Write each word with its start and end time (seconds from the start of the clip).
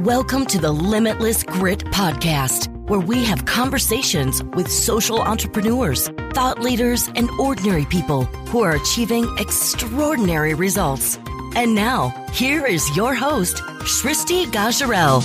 Welcome 0.00 0.44
to 0.46 0.58
the 0.58 0.70
Limitless 0.70 1.42
Grit 1.42 1.78
Podcast, 1.86 2.68
where 2.86 3.00
we 3.00 3.24
have 3.24 3.46
conversations 3.46 4.42
with 4.42 4.70
social 4.70 5.22
entrepreneurs, 5.22 6.08
thought 6.34 6.58
leaders, 6.58 7.08
and 7.14 7.30
ordinary 7.40 7.86
people 7.86 8.24
who 8.50 8.60
are 8.60 8.72
achieving 8.72 9.26
extraordinary 9.38 10.52
results. 10.52 11.18
And 11.54 11.74
now, 11.74 12.10
here 12.34 12.66
is 12.66 12.94
your 12.94 13.14
host, 13.14 13.56
Shristi 13.84 14.44
Gajarel. 14.52 15.22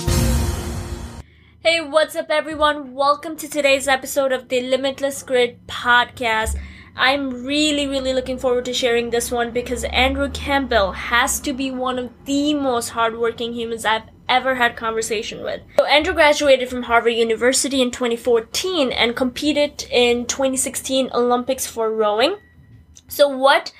Hey, 1.59 1.81
what's 1.81 2.15
up, 2.15 2.29
everyone? 2.29 2.93
Welcome 2.93 3.35
to 3.38 3.49
today's 3.49 3.89
episode 3.89 4.31
of 4.31 4.47
the 4.47 4.61
Limitless 4.61 5.21
Grit 5.23 5.67
Podcast. 5.67 6.57
I'm 6.95 7.45
really, 7.45 7.88
really 7.88 8.13
looking 8.13 8.38
forward 8.38 8.63
to 8.65 8.73
sharing 8.73 9.09
this 9.09 9.31
one 9.31 9.51
because 9.51 9.83
Andrew 9.83 10.29
Campbell 10.29 10.93
has 10.93 11.41
to 11.41 11.51
be 11.51 11.71
one 11.71 11.99
of 11.99 12.09
the 12.23 12.53
most 12.53 12.89
hardworking 12.89 13.53
humans 13.53 13.83
I've 13.83 14.03
ever 14.32 14.55
had 14.55 14.75
conversation 14.77 15.43
with. 15.43 15.61
So 15.77 15.85
Andrew 15.85 16.13
graduated 16.13 16.70
from 16.70 16.84
Harvard 16.84 17.13
University 17.13 17.81
in 17.81 17.91
2014 17.91 18.91
and 18.91 19.16
competed 19.16 19.85
in 19.91 20.26
2016 20.26 21.09
Olympics 21.13 21.67
for 21.67 21.91
rowing. 21.91 22.38
So 23.08 23.27
what 23.27 23.73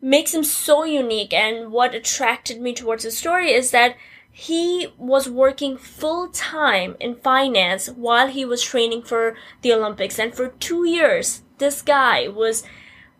makes 0.00 0.32
him 0.32 0.44
so 0.44 0.84
unique 0.84 1.32
and 1.34 1.72
what 1.72 1.94
attracted 1.94 2.60
me 2.60 2.72
towards 2.72 3.04
his 3.04 3.18
story 3.18 3.52
is 3.52 3.72
that 3.72 3.96
he 4.30 4.86
was 4.96 5.28
working 5.28 5.76
full 5.76 6.28
time 6.28 6.96
in 6.98 7.16
finance 7.16 7.88
while 7.88 8.28
he 8.28 8.44
was 8.44 8.62
training 8.62 9.02
for 9.02 9.36
the 9.62 9.72
Olympics 9.72 10.18
and 10.18 10.34
for 10.34 10.48
2 10.48 10.86
years 10.86 11.42
this 11.58 11.82
guy 11.82 12.28
was 12.28 12.64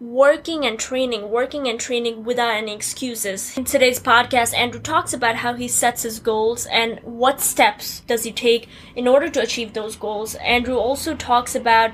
working 0.03 0.67
and 0.67 0.81
training, 0.81 1.31
working 1.31 1.69
and 1.69 1.79
training 1.79 2.25
without 2.25 2.53
any 2.57 2.75
excuses. 2.75 3.57
In 3.57 3.63
today's 3.63 4.01
podcast, 4.01 4.53
Andrew 4.53 4.81
talks 4.81 5.13
about 5.13 5.37
how 5.37 5.55
he 5.55 5.69
sets 5.69 6.03
his 6.03 6.19
goals 6.19 6.67
and 6.67 6.99
what 7.05 7.41
steps 7.41 8.01
does 8.01 8.25
he 8.25 8.33
take 8.33 8.69
in 8.97 9.07
order 9.07 9.29
to 9.29 9.41
achieve 9.41 9.73
those 9.73 9.95
goals. 9.95 10.35
Andrew 10.37 10.75
also 10.75 11.15
talks 11.15 11.55
about 11.55 11.93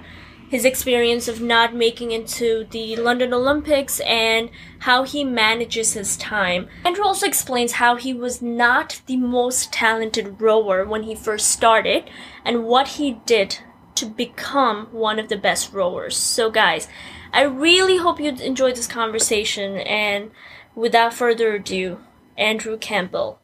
his 0.49 0.65
experience 0.65 1.29
of 1.29 1.43
not 1.43 1.75
making 1.75 2.11
into 2.11 2.67
the 2.71 2.97
London 2.97 3.35
Olympics 3.35 4.01
and 4.01 4.49
how 4.79 5.03
he 5.03 5.23
manages 5.23 5.93
his 5.93 6.17
time. 6.17 6.67
Andrew 6.87 7.05
also 7.05 7.27
explains 7.27 7.73
how 7.73 7.97
he 7.97 8.15
was 8.15 8.41
not 8.41 9.03
the 9.05 9.19
most 9.19 9.71
talented 9.71 10.41
rower 10.41 10.87
when 10.87 11.03
he 11.03 11.15
first 11.15 11.51
started 11.51 12.09
and 12.43 12.65
what 12.65 12.89
he 12.89 13.21
did 13.27 13.59
to 13.97 14.07
become 14.07 14.87
one 14.93 15.19
of 15.19 15.29
the 15.29 15.37
best 15.37 15.75
rowers. 15.75 16.17
So, 16.17 16.51
guys, 16.51 16.89
I 17.33 17.43
really 17.43 17.99
hope 17.99 18.21
you 18.21 18.31
enjoyed 18.31 18.77
this 18.77 18.87
conversation. 18.87 19.77
And 19.79 20.31
without 20.75 21.15
further 21.15 21.55
ado, 21.55 22.01
Andrew 22.37 22.79
Campbell. 22.79 23.41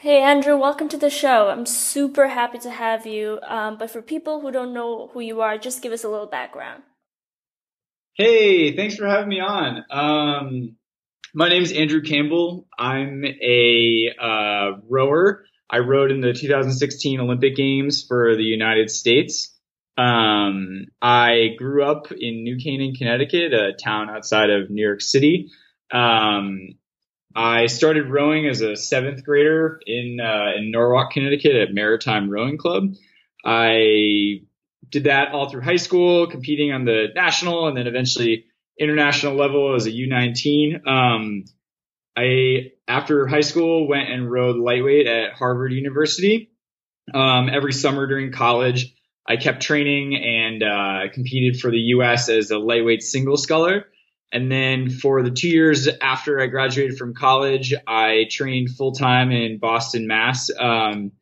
Hey, 0.00 0.22
Andrew, 0.22 0.56
welcome 0.56 0.88
to 0.90 0.96
the 0.96 1.10
show. 1.10 1.48
I'm 1.48 1.66
super 1.66 2.28
happy 2.28 2.58
to 2.58 2.70
have 2.70 3.06
you. 3.06 3.40
Um, 3.46 3.76
but 3.76 3.90
for 3.90 4.00
people 4.00 4.40
who 4.40 4.52
don't 4.52 4.72
know 4.72 5.10
who 5.12 5.20
you 5.20 5.40
are, 5.40 5.58
just 5.58 5.82
give 5.82 5.92
us 5.92 6.04
a 6.04 6.08
little 6.08 6.26
background. 6.26 6.82
Hey, 8.14 8.76
thanks 8.76 8.96
for 8.96 9.06
having 9.06 9.28
me 9.28 9.40
on. 9.40 9.84
Um, 9.90 10.76
my 11.34 11.48
name 11.48 11.62
is 11.62 11.72
Andrew 11.72 12.02
Campbell. 12.02 12.66
I'm 12.78 13.24
a 13.24 14.14
uh, 14.18 14.78
rower. 14.88 15.44
I 15.68 15.80
rowed 15.80 16.12
in 16.12 16.20
the 16.20 16.32
2016 16.32 17.20
Olympic 17.20 17.56
Games 17.56 18.04
for 18.06 18.36
the 18.36 18.44
United 18.44 18.90
States. 18.90 19.55
Um, 19.96 20.86
I 21.00 21.54
grew 21.56 21.84
up 21.84 22.12
in 22.12 22.42
New 22.42 22.58
Canaan, 22.58 22.94
Connecticut, 22.94 23.54
a 23.54 23.72
town 23.72 24.10
outside 24.10 24.50
of 24.50 24.70
New 24.70 24.84
York 24.84 25.00
City. 25.00 25.50
Um, 25.92 26.68
I 27.34 27.66
started 27.66 28.10
rowing 28.10 28.46
as 28.46 28.60
a 28.60 28.76
seventh 28.76 29.24
grader 29.24 29.80
in 29.86 30.18
uh, 30.20 30.52
in 30.56 30.70
Norwalk, 30.70 31.12
Connecticut, 31.12 31.54
at 31.54 31.74
Maritime 31.74 32.30
Rowing 32.30 32.58
Club. 32.58 32.94
I 33.44 34.40
did 34.88 35.04
that 35.04 35.32
all 35.32 35.48
through 35.48 35.62
high 35.62 35.76
school, 35.76 36.26
competing 36.26 36.72
on 36.72 36.84
the 36.84 37.08
national 37.14 37.68
and 37.68 37.76
then 37.76 37.86
eventually 37.86 38.46
international 38.78 39.34
level 39.34 39.74
as 39.74 39.86
a 39.86 39.90
U19. 39.90 40.86
Um, 40.86 41.44
I, 42.16 42.72
after 42.88 43.26
high 43.26 43.42
school, 43.42 43.86
went 43.88 44.10
and 44.10 44.30
rowed 44.30 44.56
lightweight 44.56 45.06
at 45.06 45.34
Harvard 45.34 45.72
University. 45.72 46.50
Um, 47.12 47.48
every 47.48 47.72
summer 47.72 48.06
during 48.06 48.32
college, 48.32 48.95
I 49.28 49.36
kept 49.36 49.62
training 49.62 50.14
and 50.14 50.62
uh, 50.62 51.12
competed 51.12 51.60
for 51.60 51.70
the 51.70 51.78
U.S. 51.78 52.28
as 52.28 52.50
a 52.50 52.58
lightweight 52.58 53.02
single 53.02 53.36
sculler. 53.36 53.86
And 54.32 54.50
then 54.50 54.90
for 54.90 55.22
the 55.22 55.30
two 55.30 55.48
years 55.48 55.88
after 56.00 56.40
I 56.40 56.46
graduated 56.46 56.98
from 56.98 57.14
college, 57.14 57.74
I 57.86 58.26
trained 58.30 58.70
full 58.70 58.92
time 58.92 59.30
in 59.30 59.58
Boston, 59.58 60.06
Mass, 60.06 60.50
um, 60.58 61.12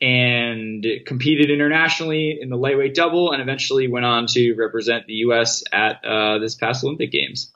and 0.00 0.86
competed 1.06 1.50
internationally 1.50 2.38
in 2.40 2.48
the 2.48 2.56
lightweight 2.56 2.94
double, 2.94 3.32
and 3.32 3.42
eventually 3.42 3.88
went 3.88 4.06
on 4.06 4.26
to 4.28 4.54
represent 4.54 5.06
the 5.06 5.14
U.S. 5.14 5.62
at 5.72 6.04
uh, 6.04 6.38
this 6.38 6.54
past 6.54 6.84
Olympic 6.84 7.10
Games. 7.10 7.52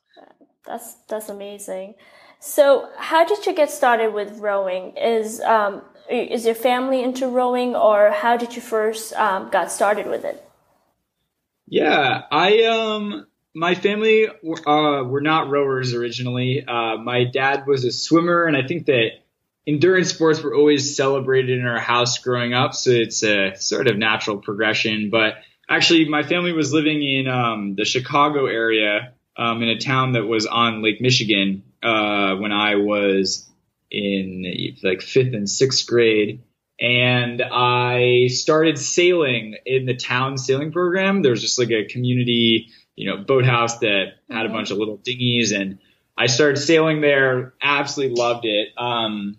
That's 0.66 0.96
that's 1.08 1.28
amazing. 1.28 1.94
So, 2.40 2.90
how 2.98 3.24
did 3.24 3.46
you 3.46 3.54
get 3.54 3.70
started 3.70 4.12
with 4.12 4.38
rowing? 4.38 4.96
Is 4.96 5.40
um, 5.40 5.82
is 6.08 6.44
your 6.44 6.54
family 6.54 7.02
into 7.02 7.26
rowing, 7.26 7.74
or 7.74 8.10
how 8.10 8.36
did 8.36 8.54
you 8.54 8.62
first 8.62 9.12
um, 9.14 9.50
got 9.50 9.70
started 9.70 10.06
with 10.06 10.24
it? 10.24 10.42
Yeah, 11.66 12.22
I 12.30 12.64
um, 12.64 13.26
my 13.54 13.74
family 13.74 14.28
uh, 14.28 15.04
were 15.04 15.20
not 15.20 15.50
rowers 15.50 15.94
originally. 15.94 16.64
Uh, 16.66 16.96
my 16.98 17.24
dad 17.24 17.66
was 17.66 17.84
a 17.84 17.92
swimmer, 17.92 18.44
and 18.44 18.56
I 18.56 18.66
think 18.66 18.86
that 18.86 19.10
endurance 19.66 20.10
sports 20.10 20.42
were 20.42 20.54
always 20.54 20.96
celebrated 20.96 21.58
in 21.58 21.66
our 21.66 21.78
house 21.78 22.18
growing 22.18 22.52
up, 22.52 22.74
so 22.74 22.90
it's 22.90 23.22
a 23.22 23.54
sort 23.56 23.88
of 23.88 23.96
natural 23.96 24.38
progression. 24.38 25.10
But 25.10 25.36
actually, 25.68 26.08
my 26.08 26.22
family 26.22 26.52
was 26.52 26.72
living 26.72 27.02
in 27.02 27.28
um, 27.28 27.74
the 27.76 27.84
Chicago 27.84 28.46
area 28.46 29.14
um, 29.36 29.62
in 29.62 29.68
a 29.68 29.78
town 29.78 30.12
that 30.12 30.24
was 30.24 30.46
on 30.46 30.82
Lake 30.82 31.00
Michigan 31.00 31.62
uh, 31.82 32.36
when 32.36 32.52
I 32.52 32.76
was 32.76 33.48
in 33.94 34.76
like 34.82 35.02
fifth 35.02 35.34
and 35.34 35.48
sixth 35.48 35.86
grade. 35.86 36.42
And 36.80 37.40
I 37.40 38.26
started 38.28 38.78
sailing 38.78 39.56
in 39.64 39.86
the 39.86 39.94
town 39.94 40.38
sailing 40.38 40.72
program. 40.72 41.22
There 41.22 41.30
was 41.30 41.40
just 41.40 41.58
like 41.58 41.70
a 41.70 41.84
community, 41.84 42.70
you 42.96 43.10
know, 43.10 43.22
boathouse 43.22 43.78
that 43.78 44.14
had 44.28 44.46
a 44.46 44.48
bunch 44.48 44.70
of 44.70 44.78
little 44.78 44.96
dinghies 44.96 45.52
and 45.52 45.78
I 46.16 46.26
started 46.26 46.58
sailing 46.58 47.00
there, 47.00 47.54
absolutely 47.60 48.16
loved 48.16 48.44
it. 48.44 48.68
Um, 48.76 49.36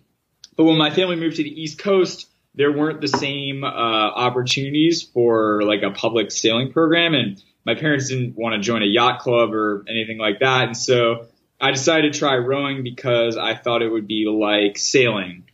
but 0.56 0.64
when 0.64 0.76
my 0.76 0.90
family 0.90 1.16
moved 1.16 1.36
to 1.36 1.42
the 1.42 1.62
East 1.62 1.78
Coast, 1.78 2.28
there 2.54 2.72
weren't 2.72 3.00
the 3.00 3.08
same 3.08 3.64
uh, 3.64 3.66
opportunities 3.66 5.02
for 5.02 5.62
like 5.62 5.82
a 5.82 5.90
public 5.90 6.30
sailing 6.30 6.72
program. 6.72 7.14
And 7.14 7.42
my 7.64 7.74
parents 7.74 8.08
didn't 8.08 8.36
want 8.36 8.54
to 8.54 8.60
join 8.60 8.82
a 8.82 8.86
yacht 8.86 9.20
club 9.20 9.54
or 9.54 9.84
anything 9.88 10.18
like 10.18 10.40
that. 10.40 10.64
And 10.64 10.76
so 10.76 11.26
I 11.60 11.70
decided 11.70 12.12
to 12.12 12.18
try 12.18 12.36
rowing 12.36 12.82
because 12.82 13.36
I 13.36 13.54
thought 13.54 13.82
it 13.82 13.88
would 13.88 14.06
be 14.06 14.26
like 14.26 14.78
sailing. 14.78 15.44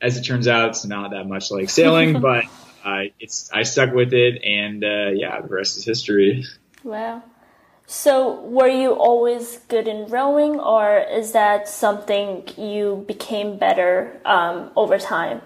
As 0.00 0.16
it 0.16 0.22
turns 0.22 0.46
out, 0.46 0.70
it's 0.70 0.84
not 0.84 1.10
that 1.10 1.24
much 1.24 1.50
like 1.50 1.70
sailing, 1.70 2.20
but 2.20 2.44
uh, 2.84 3.04
it's 3.18 3.50
I 3.52 3.64
stuck 3.64 3.92
with 3.92 4.12
it, 4.12 4.42
and 4.44 4.84
uh, 4.84 5.10
yeah, 5.14 5.40
the 5.40 5.48
rest 5.48 5.76
is 5.76 5.84
history. 5.84 6.44
Wow. 6.84 7.22
So, 7.90 8.42
were 8.42 8.68
you 8.68 8.92
always 8.92 9.60
good 9.68 9.88
in 9.88 10.08
rowing, 10.08 10.60
or 10.60 10.98
is 10.98 11.32
that 11.32 11.68
something 11.68 12.46
you 12.58 13.04
became 13.08 13.56
better 13.56 14.20
um, 14.26 14.70
over 14.76 14.98
time? 14.98 15.40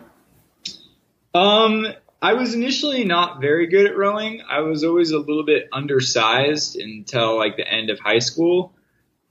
Um, 1.34 1.86
I 2.20 2.34
was 2.34 2.54
initially 2.54 3.04
not 3.04 3.40
very 3.40 3.68
good 3.68 3.86
at 3.86 3.96
rowing. 3.96 4.42
I 4.48 4.60
was 4.60 4.84
always 4.84 5.12
a 5.12 5.18
little 5.18 5.44
bit 5.44 5.68
undersized 5.72 6.76
until 6.76 7.36
like 7.36 7.56
the 7.56 7.66
end 7.66 7.90
of 7.90 7.98
high 7.98 8.18
school. 8.18 8.74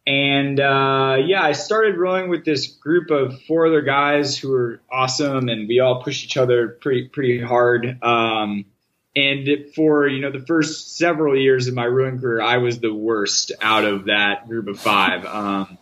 And 0.06 0.60
uh, 0.60 1.18
yeah, 1.24 1.44
I 1.44 1.52
started 1.52 1.98
rowing 1.98 2.30
with 2.30 2.44
this 2.44 2.68
group 2.68 3.12
of 3.12 3.40
four 3.44 3.68
other 3.68 3.82
guys 3.82 4.38
who 4.38 4.50
were 4.50 4.82
awesome, 4.92 5.48
and 5.48 5.68
we 5.68 5.80
all 5.80 6.04
pushed 6.04 6.24
each 6.26 6.38
other 6.38 6.70
pretty 6.70 7.08
pretty 7.10 7.40
hard. 7.40 8.02
Um, 8.04 8.66
and 9.16 9.48
for 9.76 10.08
you 10.08 10.22
know 10.22 10.32
the 10.32 10.44
first 10.46 10.98
several 10.98 11.38
years 11.38 11.68
of 11.68 11.76
my 11.76 11.86
rowing 11.86 12.20
career, 12.20 12.42
I 12.42 12.58
was 12.58 12.80
the 12.80 12.94
worst 12.94 13.52
out 13.62 13.86
of 13.86 14.06
that 14.06 14.48
group 14.48 14.68
of 14.68 14.80
five. 14.80 15.26
Um, 15.26 15.78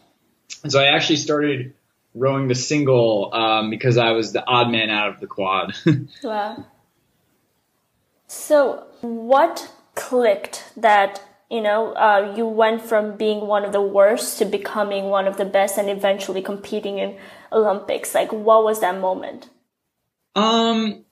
so 0.68 0.82
I 0.82 0.96
actually 0.96 1.18
started 1.18 1.74
rowing 2.14 2.50
the 2.50 2.56
single 2.56 3.34
um, 3.34 3.70
because 3.70 3.98
I 3.98 4.12
was 4.12 4.34
the 4.34 4.46
odd 4.46 4.70
man 4.70 4.90
out 4.90 5.10
of 5.10 5.20
the 5.22 5.28
quad. 5.28 5.76
wow. 6.24 6.66
So 8.28 8.86
what 9.02 9.72
clicked 9.96 10.72
that 10.78 11.22
you 11.50 11.62
know, 11.62 11.94
uh, 11.94 12.34
you 12.36 12.46
went 12.46 12.82
from 12.82 13.18
being 13.18 13.42
one 13.42 13.66
of 13.66 13.72
the 13.72 13.82
worst 13.82 14.38
to 14.38 14.46
becoming 14.46 15.06
one 15.06 15.28
of 15.28 15.38
the 15.38 15.46
best 15.46 15.78
and 15.78 15.90
eventually 15.90 16.42
competing 16.42 17.00
in 17.00 17.18
Olympics. 17.52 18.14
Like, 18.14 18.32
what 18.32 18.64
was 18.64 18.82
that 18.82 19.00
moment? 19.00 19.50
Um, 20.36 21.06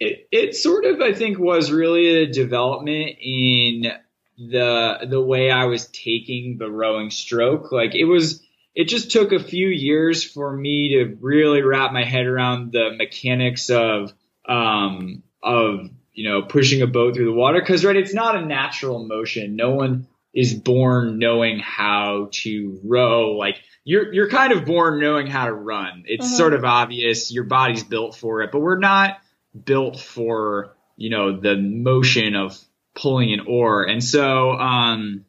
it, 0.00 0.28
it 0.32 0.56
sort 0.56 0.86
of, 0.86 1.00
I 1.02 1.12
think, 1.12 1.38
was 1.38 1.70
really 1.70 2.22
a 2.22 2.26
development 2.26 3.16
in 3.20 3.92
the 4.38 5.06
the 5.08 5.20
way 5.20 5.50
I 5.50 5.64
was 5.64 5.86
taking 5.88 6.58
the 6.58 6.70
rowing 6.70 7.10
stroke. 7.10 7.70
Like, 7.70 7.94
it 7.94 8.04
was 8.04 8.42
it 8.74 8.88
just 8.88 9.10
took 9.10 9.32
a 9.32 9.42
few 9.42 9.68
years 9.68 10.24
for 10.24 10.54
me 10.54 10.90
to 10.90 11.16
really 11.20 11.62
wrap 11.62 11.92
my 11.92 12.04
head 12.04 12.26
around 12.26 12.72
the 12.72 12.94
mechanics 12.96 13.70
of 13.70 14.12
um, 14.48 15.22
of 15.42 15.90
you 16.16 16.28
know 16.28 16.42
pushing 16.42 16.82
a 16.82 16.86
boat 16.88 17.14
through 17.14 17.26
the 17.26 17.32
water. 17.32 17.60
Because 17.60 17.84
right 17.84 17.94
it's 17.96 18.12
not 18.14 18.34
a 18.34 18.44
natural 18.44 19.06
motion. 19.06 19.54
No 19.54 19.70
one 19.70 20.08
is 20.34 20.52
born 20.52 21.18
knowing 21.20 21.60
how 21.60 22.28
to 22.32 22.80
row. 22.84 23.32
Like 23.36 23.56
you're 23.84 24.12
you're 24.12 24.28
kind 24.28 24.52
of 24.52 24.64
born 24.64 25.00
knowing 25.00 25.28
how 25.28 25.46
to 25.46 25.52
run. 25.52 26.02
It's 26.06 26.26
Mhm. 26.26 26.36
sort 26.36 26.52
of 26.54 26.64
obvious. 26.64 27.32
Your 27.32 27.44
body's 27.44 27.84
built 27.84 28.16
for 28.16 28.42
it. 28.42 28.50
But 28.50 28.60
we're 28.60 28.80
not 28.80 29.18
built 29.64 30.00
for 30.00 30.74
you 30.96 31.10
know 31.10 31.38
the 31.38 31.56
motion 31.56 32.34
of 32.34 32.58
pulling 32.94 33.32
an 33.32 33.40
oar. 33.46 33.84
And 33.84 34.02
so 34.02 34.50
um 34.52 35.24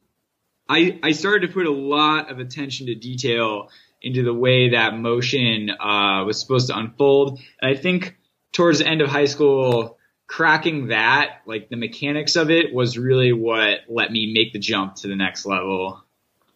I, 0.70 1.00
I 1.02 1.12
started 1.12 1.48
to 1.48 1.54
put 1.54 1.66
a 1.66 1.72
lot 1.72 2.30
of 2.30 2.40
attention 2.40 2.88
to 2.88 2.96
detail 2.96 3.70
into 4.02 4.24
the 4.24 4.34
way 4.34 4.70
that 4.72 4.98
motion 4.98 5.70
uh, 5.70 6.24
was 6.26 6.40
supposed 6.42 6.68
to 6.68 6.78
unfold. 6.78 7.40
And 7.62 7.72
I 7.76 7.80
think 7.80 8.18
towards 8.52 8.80
the 8.80 8.88
end 8.88 9.02
of 9.02 9.10
high 9.10 9.26
school, 9.26 9.97
cracking 10.28 10.88
that, 10.88 11.42
like 11.46 11.70
the 11.70 11.78
mechanics 11.78 12.36
of 12.36 12.52
it, 12.52 12.74
was 12.74 12.98
really 12.98 13.34
what 13.34 13.80
let 13.88 14.12
me 14.12 14.34
make 14.34 14.54
the 14.54 14.60
jump 14.60 14.96
to 14.96 15.08
the 15.08 15.16
next 15.16 15.46
level. 15.46 16.04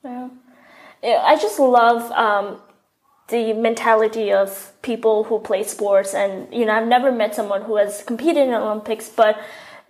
Yeah. 0.04 0.30
I 1.04 1.36
just 1.36 1.60
love 1.60 2.12
um, 2.12 2.62
the 3.30 3.54
mentality 3.54 4.32
of 4.32 4.74
people 4.82 5.24
who 5.24 5.40
play 5.40 5.64
sports, 5.64 6.14
and 6.14 6.54
you 6.54 6.66
know, 6.66 6.74
I've 6.74 6.88
never 6.88 7.12
met 7.12 7.34
someone 7.34 7.64
who 7.64 7.78
has 7.78 8.04
competed 8.04 8.48
in 8.48 8.54
Olympics, 8.54 9.10
but 9.10 9.40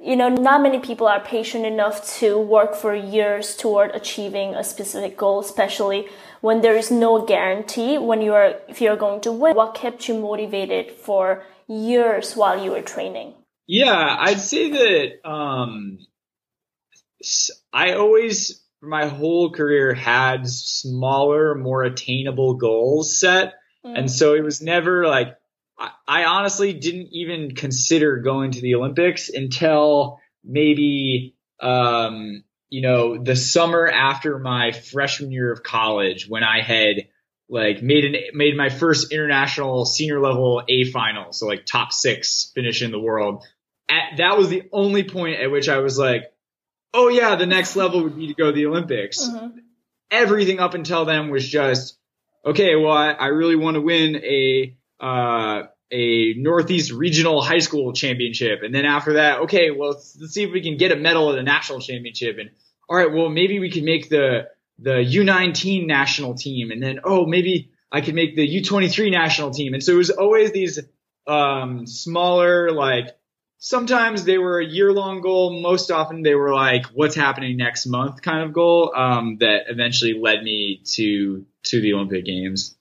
you 0.02 0.16
know, 0.16 0.30
not 0.30 0.62
many 0.64 0.80
people 0.80 1.08
are 1.08 1.20
patient 1.20 1.66
enough 1.66 2.08
to 2.20 2.40
work 2.40 2.76
for 2.76 2.96
years 2.96 3.56
toward 3.56 3.92
achieving 3.92 4.56
a 4.56 4.64
specific 4.64 5.16
goal, 5.16 5.42
especially 5.42 6.08
when 6.42 6.62
there 6.62 6.76
is 6.76 6.90
no 6.90 7.24
guarantee 7.24 7.98
when 7.98 8.22
you 8.22 8.34
are 8.34 8.56
if 8.68 8.82
you're 8.82 8.96
going 8.96 9.22
to 9.22 9.32
win. 9.32 9.56
What 9.56 9.76
kept 9.76 10.08
you 10.08 10.16
motivated 10.16 10.92
for 10.92 11.44
years 11.68 12.36
while 12.36 12.64
you 12.64 12.72
were 12.72 12.82
training? 12.82 13.34
Yeah, 13.68 14.16
I'd 14.20 14.40
say 14.40 14.72
that 14.72 15.30
um, 15.30 16.00
I 17.72 17.94
always, 17.94 18.62
for 18.80 18.88
my 18.88 19.08
whole 19.08 19.52
career, 19.52 19.94
had 19.94 20.48
smaller, 20.48 21.56
more 21.56 21.84
attainable 21.84 22.56
goals 22.56 23.18
set. 23.18 23.54
And 23.84 24.12
so 24.12 24.36
it 24.36 24.44
was 24.44 24.62
never 24.62 25.08
like, 25.08 25.36
I, 25.80 25.90
I 26.08 26.26
honestly 26.26 26.74
didn't 26.74 27.10
even 27.14 27.56
consider 27.56 28.18
going 28.18 28.52
to 28.52 28.62
the 28.62 28.76
Olympics 28.76 29.30
until 29.30 30.20
maybe, 30.44 31.36
um, 31.60 32.44
you 32.70 32.82
know, 32.82 33.18
the 33.24 33.36
summer 33.36 33.88
after 33.88 34.38
my 34.38 34.72
freshman 34.72 35.32
year 35.32 35.52
of 35.52 35.64
college 35.64 36.28
when 36.30 36.44
I 36.44 36.62
had 36.62 37.08
like 37.52 37.84
made 37.84 38.06
an, 38.06 38.16
made 38.34 38.56
my 38.56 38.70
first 38.70 39.12
international 39.12 39.86
senior 39.86 40.20
level 40.22 40.64
A 40.68 40.86
final. 40.86 41.34
So 41.34 41.46
like 41.46 41.66
top 41.66 41.92
six 41.92 42.50
finish 42.56 42.82
in 42.82 42.92
the 42.92 43.00
world. 43.00 43.44
At, 43.90 44.18
that 44.18 44.38
was 44.38 44.50
the 44.50 44.64
only 44.72 45.04
point 45.04 45.42
at 45.42 45.52
which 45.52 45.68
I 45.68 45.80
was 45.80 46.00
like, 46.00 46.32
oh 46.94 47.10
yeah, 47.10 47.36
the 47.36 47.46
next 47.46 47.76
level 47.76 48.04
would 48.04 48.16
be 48.16 48.28
to 48.28 48.34
go 48.34 48.46
to 48.48 48.52
the 48.54 48.66
Olympics 48.66 49.20
Mhm. 49.20 49.52
everything 50.10 50.60
up 50.60 50.74
until 50.74 51.06
then 51.06 51.30
was 51.30 51.48
just 51.48 51.98
okay. 52.46 52.76
Well, 52.76 52.92
I, 52.94 53.12
I 53.12 53.28
really 53.28 53.56
want 53.58 53.76
to 53.76 53.82
win 53.82 54.16
a 54.16 54.76
uh, 55.00 55.64
a 55.92 56.34
Northeast 56.36 56.92
Regional 56.92 57.42
High 57.42 57.60
School 57.60 57.92
Championship, 57.92 58.60
and 58.64 58.74
then 58.74 58.86
after 58.86 59.14
that, 59.14 59.40
okay, 59.40 59.72
well, 59.72 59.90
let's, 59.90 60.18
let's 60.22 60.34
see 60.34 60.44
if 60.44 60.52
we 60.54 60.62
can 60.62 60.78
get 60.78 60.92
a 60.94 60.96
medal 60.96 61.34
at 61.34 61.38
a 61.38 61.44
national 61.44 61.82
championship, 61.82 62.38
and 62.40 62.50
all 62.88 62.96
right, 62.96 63.12
well, 63.12 63.28
maybe 63.30 63.60
we 63.60 63.70
can 63.72 63.84
make 63.84 64.08
the 64.10 64.48
the 64.82 64.92
U19 64.92 65.86
national 65.86 66.36
team, 66.36 66.72
and 66.72 66.82
then 66.82 67.00
oh, 67.04 67.26
maybe 67.26 67.72
I 67.92 68.02
could 68.02 68.16
make 68.16 68.36
the 68.36 68.62
U23 68.62 69.12
national 69.12 69.52
team, 69.52 69.74
and 69.74 69.84
so 69.84 69.94
it 69.94 69.98
was 69.98 70.10
always 70.10 70.52
these 70.52 70.80
um, 71.28 71.86
smaller 71.88 72.72
like. 72.72 73.16
Sometimes 73.64 74.24
they 74.24 74.40
were 74.40 74.60
a 74.60 74.66
year 74.66 74.92
long 74.92 75.22
goal. 75.22 75.62
Most 75.62 75.92
often 75.92 76.24
they 76.24 76.34
were 76.34 76.52
like, 76.52 76.88
what's 76.96 77.14
happening 77.14 77.58
next 77.58 77.86
month 77.86 78.24
kind 78.24 78.42
of 78.42 78.54
goal, 78.54 78.92
um, 78.96 79.38
that 79.38 79.66
eventually 79.70 80.20
led 80.20 80.42
me 80.42 80.82
to, 80.96 81.46
to 81.66 81.80
the 81.80 81.94
Olympic 81.94 82.26
games. 82.26 82.76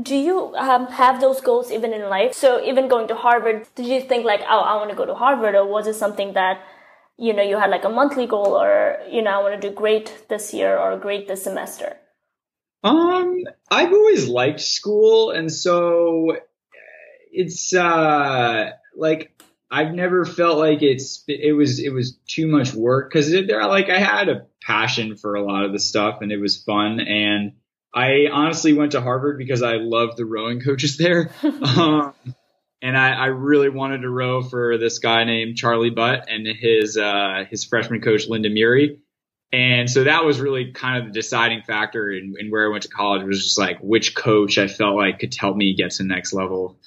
Do 0.00 0.14
you 0.14 0.54
um, 0.54 0.86
have 0.86 1.20
those 1.20 1.40
goals 1.40 1.72
even 1.72 1.92
in 1.92 2.08
life? 2.08 2.34
So 2.34 2.62
even 2.62 2.86
going 2.86 3.08
to 3.08 3.16
Harvard, 3.16 3.66
did 3.74 3.86
you 3.86 4.00
think 4.00 4.24
like, 4.24 4.42
oh, 4.48 4.60
I 4.60 4.76
want 4.76 4.90
to 4.90 4.96
go 4.96 5.04
to 5.04 5.14
Harvard, 5.14 5.56
or 5.56 5.66
was 5.66 5.88
it 5.88 5.94
something 5.94 6.34
that 6.34 6.62
you 7.20 7.32
know 7.32 7.42
you 7.42 7.58
had 7.58 7.70
like 7.70 7.84
a 7.84 7.88
monthly 7.88 8.26
goal, 8.26 8.60
or 8.60 8.98
you 9.10 9.22
know 9.22 9.30
I 9.30 9.42
want 9.42 9.60
to 9.60 9.68
do 9.68 9.74
great 9.74 10.28
this 10.28 10.54
year 10.54 10.76
or 10.76 10.98
great 10.98 11.28
this 11.28 11.44
semester? 11.44 11.96
Um, 12.82 13.44
I've 13.70 13.92
always 13.92 14.26
liked 14.26 14.60
school, 14.60 15.30
and 15.30 15.52
so 15.52 16.36
it's 17.32 17.74
uh 17.74 18.70
like 18.96 19.40
I've 19.70 19.92
never 19.92 20.24
felt 20.24 20.58
like 20.58 20.82
it's 20.82 21.22
it 21.28 21.56
was 21.56 21.78
it 21.78 21.90
was 21.90 22.18
too 22.26 22.48
much 22.48 22.74
work 22.74 23.10
because 23.10 23.30
there 23.30 23.64
like 23.66 23.88
I 23.88 23.98
had 23.98 24.28
a 24.28 24.46
passion 24.62 25.16
for 25.16 25.34
a 25.34 25.44
lot 25.44 25.64
of 25.64 25.72
the 25.72 25.78
stuff 25.78 26.18
and 26.20 26.32
it 26.32 26.38
was 26.38 26.62
fun 26.62 27.00
and 27.00 27.52
I 27.94 28.26
honestly 28.32 28.72
went 28.72 28.92
to 28.92 29.00
Harvard 29.00 29.38
because 29.38 29.62
I 29.62 29.74
loved 29.74 30.16
the 30.16 30.24
rowing 30.24 30.60
coaches 30.60 30.96
there. 30.96 31.32
um, 31.42 32.14
and 32.82 32.96
I, 32.96 33.12
I 33.12 33.26
really 33.26 33.68
wanted 33.68 34.02
to 34.02 34.10
row 34.10 34.42
for 34.42 34.78
this 34.78 34.98
guy 34.98 35.24
named 35.24 35.56
Charley 35.56 35.90
Butt 35.90 36.26
and 36.28 36.46
his 36.46 36.96
uh, 36.96 37.44
his 37.50 37.64
freshman 37.64 38.00
coach 38.00 38.28
Linda 38.28 38.48
Muri. 38.48 39.00
And 39.52 39.90
so 39.90 40.04
that 40.04 40.24
was 40.24 40.40
really 40.40 40.72
kind 40.72 40.98
of 40.98 41.06
the 41.06 41.12
deciding 41.12 41.62
factor 41.62 42.10
in, 42.10 42.34
in 42.38 42.50
where 42.50 42.66
I 42.66 42.70
went 42.70 42.84
to 42.84 42.88
college 42.88 43.24
was 43.26 43.42
just 43.42 43.58
like 43.58 43.78
which 43.80 44.14
coach 44.14 44.58
I 44.58 44.68
felt 44.68 44.96
like 44.96 45.18
could 45.18 45.34
help 45.34 45.56
me 45.56 45.74
get 45.74 45.90
to 45.92 46.04
the 46.04 46.08
next 46.08 46.32
level. 46.32 46.78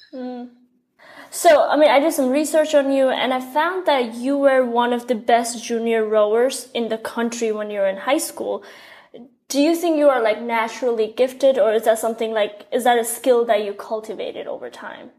So 1.29 1.67
I 1.67 1.75
mean, 1.77 1.89
I 1.89 1.99
did 1.99 2.13
some 2.13 2.29
research 2.29 2.73
on 2.73 2.91
you, 2.91 3.09
and 3.09 3.33
I 3.33 3.41
found 3.41 3.85
that 3.87 4.13
you 4.13 4.37
were 4.37 4.63
one 4.63 4.93
of 4.93 5.07
the 5.07 5.15
best 5.15 5.63
junior 5.63 6.05
rowers 6.05 6.69
in 6.73 6.89
the 6.89 6.97
country 6.97 7.51
when 7.51 7.69
you 7.69 7.79
were 7.79 7.87
in 7.87 7.97
high 7.97 8.19
school. 8.19 8.63
Do 9.49 9.59
you 9.59 9.75
think 9.75 9.97
you 9.97 10.09
are 10.09 10.21
like 10.21 10.41
naturally 10.41 11.13
gifted, 11.15 11.59
or 11.59 11.73
is 11.73 11.83
that 11.83 11.99
something 11.99 12.33
like 12.33 12.67
is 12.71 12.83
that 12.85 12.97
a 12.97 13.03
skill 13.03 13.45
that 13.45 13.65
you 13.65 13.73
cultivated 13.73 14.47
over 14.47 14.69
time? 14.69 15.09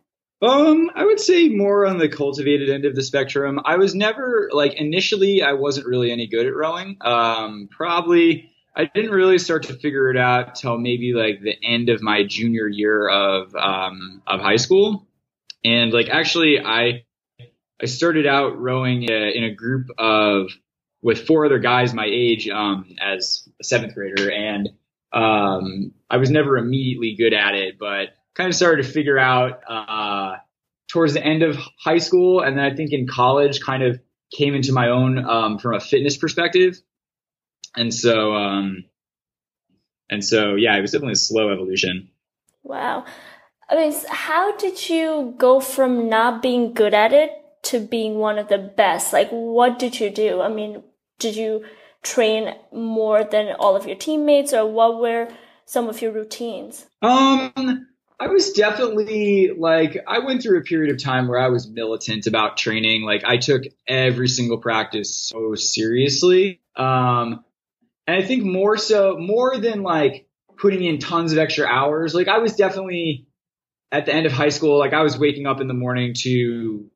Um, 0.43 0.91
I 0.95 1.05
would 1.05 1.21
say 1.21 1.49
more 1.49 1.87
on 1.87 1.99
the 1.99 2.09
cultivated 2.09 2.69
end 2.69 2.85
of 2.85 2.95
the 2.95 3.03
spectrum. 3.03 3.61
I 3.65 3.77
was 3.77 3.95
never 3.95 4.51
like 4.53 4.75
initially 4.75 5.43
I 5.43 5.53
wasn't 5.53 5.87
really 5.87 6.11
any 6.11 6.27
good 6.27 6.47
at 6.47 6.55
rowing. 6.55 6.97
Um, 7.01 7.69
probably 7.71 8.51
I 8.77 8.87
didn't 8.93 9.13
really 9.13 9.39
start 9.39 9.65
to 9.65 9.75
figure 9.75 10.11
it 10.11 10.17
out 10.17 10.57
till 10.57 10.79
maybe 10.79 11.15
like 11.15 11.41
the 11.41 11.55
end 11.63 11.89
of 11.89 12.03
my 12.03 12.25
junior 12.25 12.67
year 12.67 13.09
of 13.09 13.55
um 13.55 14.23
of 14.27 14.41
high 14.41 14.57
school. 14.57 15.07
And 15.65 15.93
like 15.93 16.09
actually 16.09 16.61
I 16.61 17.05
I 17.81 17.87
started 17.87 18.27
out 18.27 18.61
rowing 18.61 19.11
uh, 19.11 19.31
in 19.35 19.45
a 19.45 19.55
group 19.55 19.87
of 19.99 20.51
with 21.03 21.27
four 21.27 21.47
other 21.47 21.59
guys 21.59 21.95
my 21.95 22.07
age 22.07 22.49
um 22.49 22.97
as 23.01 23.49
a 23.61 23.65
seventh 23.65 23.95
grader 23.95 24.31
and 24.31 24.71
um 25.13 25.93
I 26.11 26.17
was 26.17 26.31
never 26.31 26.59
immediately 26.59 27.15
good 27.17 27.33
at 27.33 27.55
it, 27.55 27.79
but 27.79 28.09
kind 28.35 28.49
of 28.49 28.55
started 28.55 28.85
to 28.85 28.89
figure 28.91 29.19
out 29.19 29.61
uh, 29.69 30.37
towards 30.89 31.15
the 31.15 31.25
end 31.25 31.43
of 31.43 31.59
high 31.79 31.99
school, 31.99 32.41
and 32.41 32.57
then 32.59 32.65
I 32.65 32.75
think 32.75 32.93
in 32.93 33.07
college, 33.07 33.61
kind 33.61 33.83
of 33.83 34.01
came 34.37 34.55
into 34.55 34.73
my 34.73 34.89
own 34.89 35.19
um, 35.19 35.59
from 35.59 35.75
a 35.75 35.81
fitness 35.81 36.17
perspective, 36.17 36.81
and 37.77 37.93
so 37.93 38.35
um, 38.35 38.85
and 40.11 40.25
so 40.25 40.55
yeah, 40.55 40.77
it 40.77 40.81
was 40.81 40.93
definitely 40.93 41.13
a 41.13 41.17
slow 41.17 41.51
evolution. 41.51 42.11
Wow. 42.63 43.05
I 43.69 43.77
mean, 43.77 43.95
how 44.09 44.57
did 44.57 44.91
you 44.91 45.35
go 45.39 45.61
from 45.61 46.09
not 46.09 46.43
being 46.43 46.75
good 46.75 46.93
at 46.93 47.13
it 47.13 47.31
to 47.65 47.81
being 47.81 48.17
one 48.17 48.39
of 48.39 48.49
the 48.49 48.59
best? 48.59 49.13
Like, 49.13 49.31
what 49.31 49.79
did 49.79 50.01
you 50.01 50.11
do? 50.11 50.43
I 50.43 50.49
mean, 50.49 50.83
did 51.19 51.35
you 51.35 51.65
train 52.03 52.55
more 52.73 53.25
than 53.25 53.55
all 53.59 53.75
of 53.75 53.87
your 53.87 53.97
teammates, 53.97 54.53
or 54.53 54.67
what 54.67 55.01
were 55.01 55.29
some 55.65 55.89
of 55.89 56.03
your 56.03 56.13
routines? 56.13 56.87
Um, 57.01 57.87
I 58.21 58.29
was 58.29 58.53
definitely 58.53 59.51
like 59.57 59.99
I 60.07 60.21
went 60.21 60.43
through 60.43 60.59
a 60.59 60.63
period 60.63 60.95
of 60.95 61.03
time 61.03 61.27
where 61.27 61.39
I 61.39 61.49
was 61.49 61.69
militant 61.69 62.27
about 62.27 62.57
training. 62.57 63.03
Like 63.03 63.25
I 63.25 63.39
took 63.39 63.65
every 63.89 64.29
single 64.29 64.59
practice 64.59 65.15
so 65.15 65.55
seriously. 65.57 66.61
Um, 66.77 67.45
and 68.07 68.17
I 68.17 68.23
think 68.23 68.45
more 68.45 68.77
so, 68.77 69.17
more 69.19 69.59
than 69.59 69.83
like 69.83 70.29
putting 70.57 70.85
in 70.85 70.99
tons 70.99 71.33
of 71.33 71.39
extra 71.39 71.67
hours. 71.67 72.15
Like 72.15 72.29
I 72.29 72.39
was 72.39 72.55
definitely 72.55 73.27
at 73.91 74.07
the 74.07 74.15
end 74.15 74.27
of 74.27 74.33
high 74.33 74.49
school, 74.51 74.79
like 74.79 74.93
I 74.93 75.03
was 75.03 75.19
waking 75.19 75.47
up 75.47 75.61
in 75.61 75.69
the 75.69 75.75
morning 75.75 76.15
to 76.19 76.91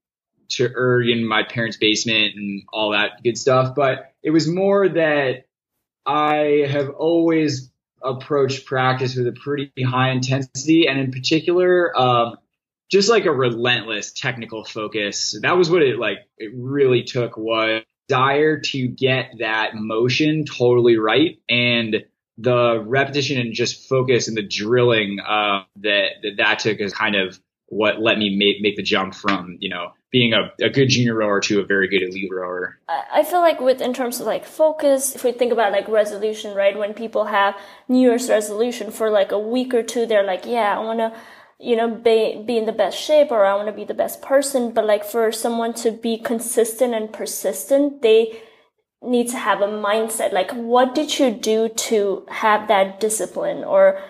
to 0.51 0.71
erg 0.75 1.09
in 1.09 1.27
my 1.27 1.43
parents' 1.43 1.77
basement 1.77 2.35
and 2.37 2.63
all 2.73 2.93
that 2.93 3.23
good 3.23 3.37
stuff. 3.37 3.75
But 3.75 4.13
it 4.23 4.31
was 4.31 4.49
more 4.49 4.89
that 4.89 5.47
I 6.07 6.67
have 6.71 6.91
always 6.91 7.71
approached 8.02 8.67
practice 8.67 9.17
with 9.17 9.26
a 9.26 9.33
pretty 9.33 9.71
high 9.83 10.11
intensity 10.11 10.87
and 10.88 10.99
in 10.99 11.11
particular 11.11 11.97
um, 11.99 12.37
just 12.90 13.11
like 13.11 13.26
a 13.26 13.33
relentless 13.33 14.12
technical 14.12 14.64
focus. 14.64 15.38
That 15.43 15.57
was 15.57 15.71
what 15.71 15.83
it 15.83 15.99
like 15.99 16.19
it 16.38 16.52
really 16.55 17.02
took 17.02 17.37
was 17.37 17.83
desire 18.09 18.59
to 18.59 18.88
get 18.88 19.33
that 19.38 19.75
motion 19.75 20.45
totally 20.45 20.97
right 20.97 21.38
and 21.49 22.05
the 22.38 22.83
repetition 22.87 23.38
and 23.38 23.52
just 23.52 23.88
focus 23.88 24.28
and 24.28 24.37
the 24.37 24.47
drilling 24.47 25.19
uh, 25.21 25.64
that, 25.76 26.12
that 26.23 26.37
that 26.38 26.59
took 26.61 26.78
is 26.78 26.95
kind 26.95 27.17
of 27.17 27.38
what 27.67 28.00
let 28.00 28.17
me 28.17 28.35
make 28.35 28.62
make 28.62 28.76
the 28.76 28.83
jump 28.83 29.14
from 29.14 29.59
you 29.61 29.69
know 29.69 29.93
being 30.11 30.33
a, 30.33 30.50
a 30.65 30.71
good 30.71 30.88
junior 30.88 31.15
rower 31.15 31.41
to 31.41 31.61
a 31.61 31.65
very 31.65 31.88
good 31.88 32.03
elite 32.03 32.31
rower. 32.33 32.79
I 32.88 33.23
feel 33.25 33.41
like 33.41 33.61
with 33.61 33.81
in 33.81 33.93
terms 33.93 34.21
of 34.21 34.27
like 34.27 34.45
focus, 34.45 35.15
if 35.15 35.23
we 35.23 35.33
think 35.33 35.53
about 35.53 35.73
like 35.73 35.88
resolution, 35.88 36.55
right? 36.55 36.79
When 36.79 36.95
people 36.95 37.27
have 37.27 37.55
New 37.88 38.00
Year's 38.00 38.29
resolution 38.29 38.91
for 38.91 39.11
like 39.11 39.33
a 39.33 39.38
week 39.38 39.75
or 39.75 39.83
two, 39.83 40.07
they're 40.07 40.25
like, 40.25 40.47
yeah, 40.47 40.79
I 40.79 40.83
want 40.83 41.00
to 41.00 41.12
you 41.59 41.77
know 41.77 41.88
be 41.91 42.43
be 42.47 42.57
in 42.57 42.67
the 42.67 42.73
best 42.73 42.99
shape 42.99 43.31
or 43.31 43.45
I 43.45 43.55
want 43.55 43.69
to 43.69 43.73
be 43.73 43.85
the 43.85 43.95
best 43.95 44.23
person 44.23 44.73
but 44.73 44.87
like 44.87 45.05
for 45.05 45.33
someone 45.33 45.75
to 45.75 45.91
be 45.91 46.17
consistent 46.17 46.95
and 46.95 47.12
persistent 47.12 48.00
they 48.03 48.41
need 49.03 49.29
to 49.31 49.37
have 49.37 49.61
a 49.61 49.67
mindset 49.67 50.33
like 50.33 50.53
what 50.53 50.95
did 50.95 51.19
you 51.19 51.31
do 51.31 51.69
to 51.69 52.25
have 52.29 52.69
that 52.69 53.00
discipline 53.00 53.65
or 53.65 54.00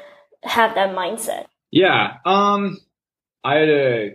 have 0.44 0.74
that 0.74 0.94
mindset 0.94 1.46
yeah 1.70 2.18
um 2.26 2.78
I 3.44 3.54
had 3.54 3.68
a 3.68 4.10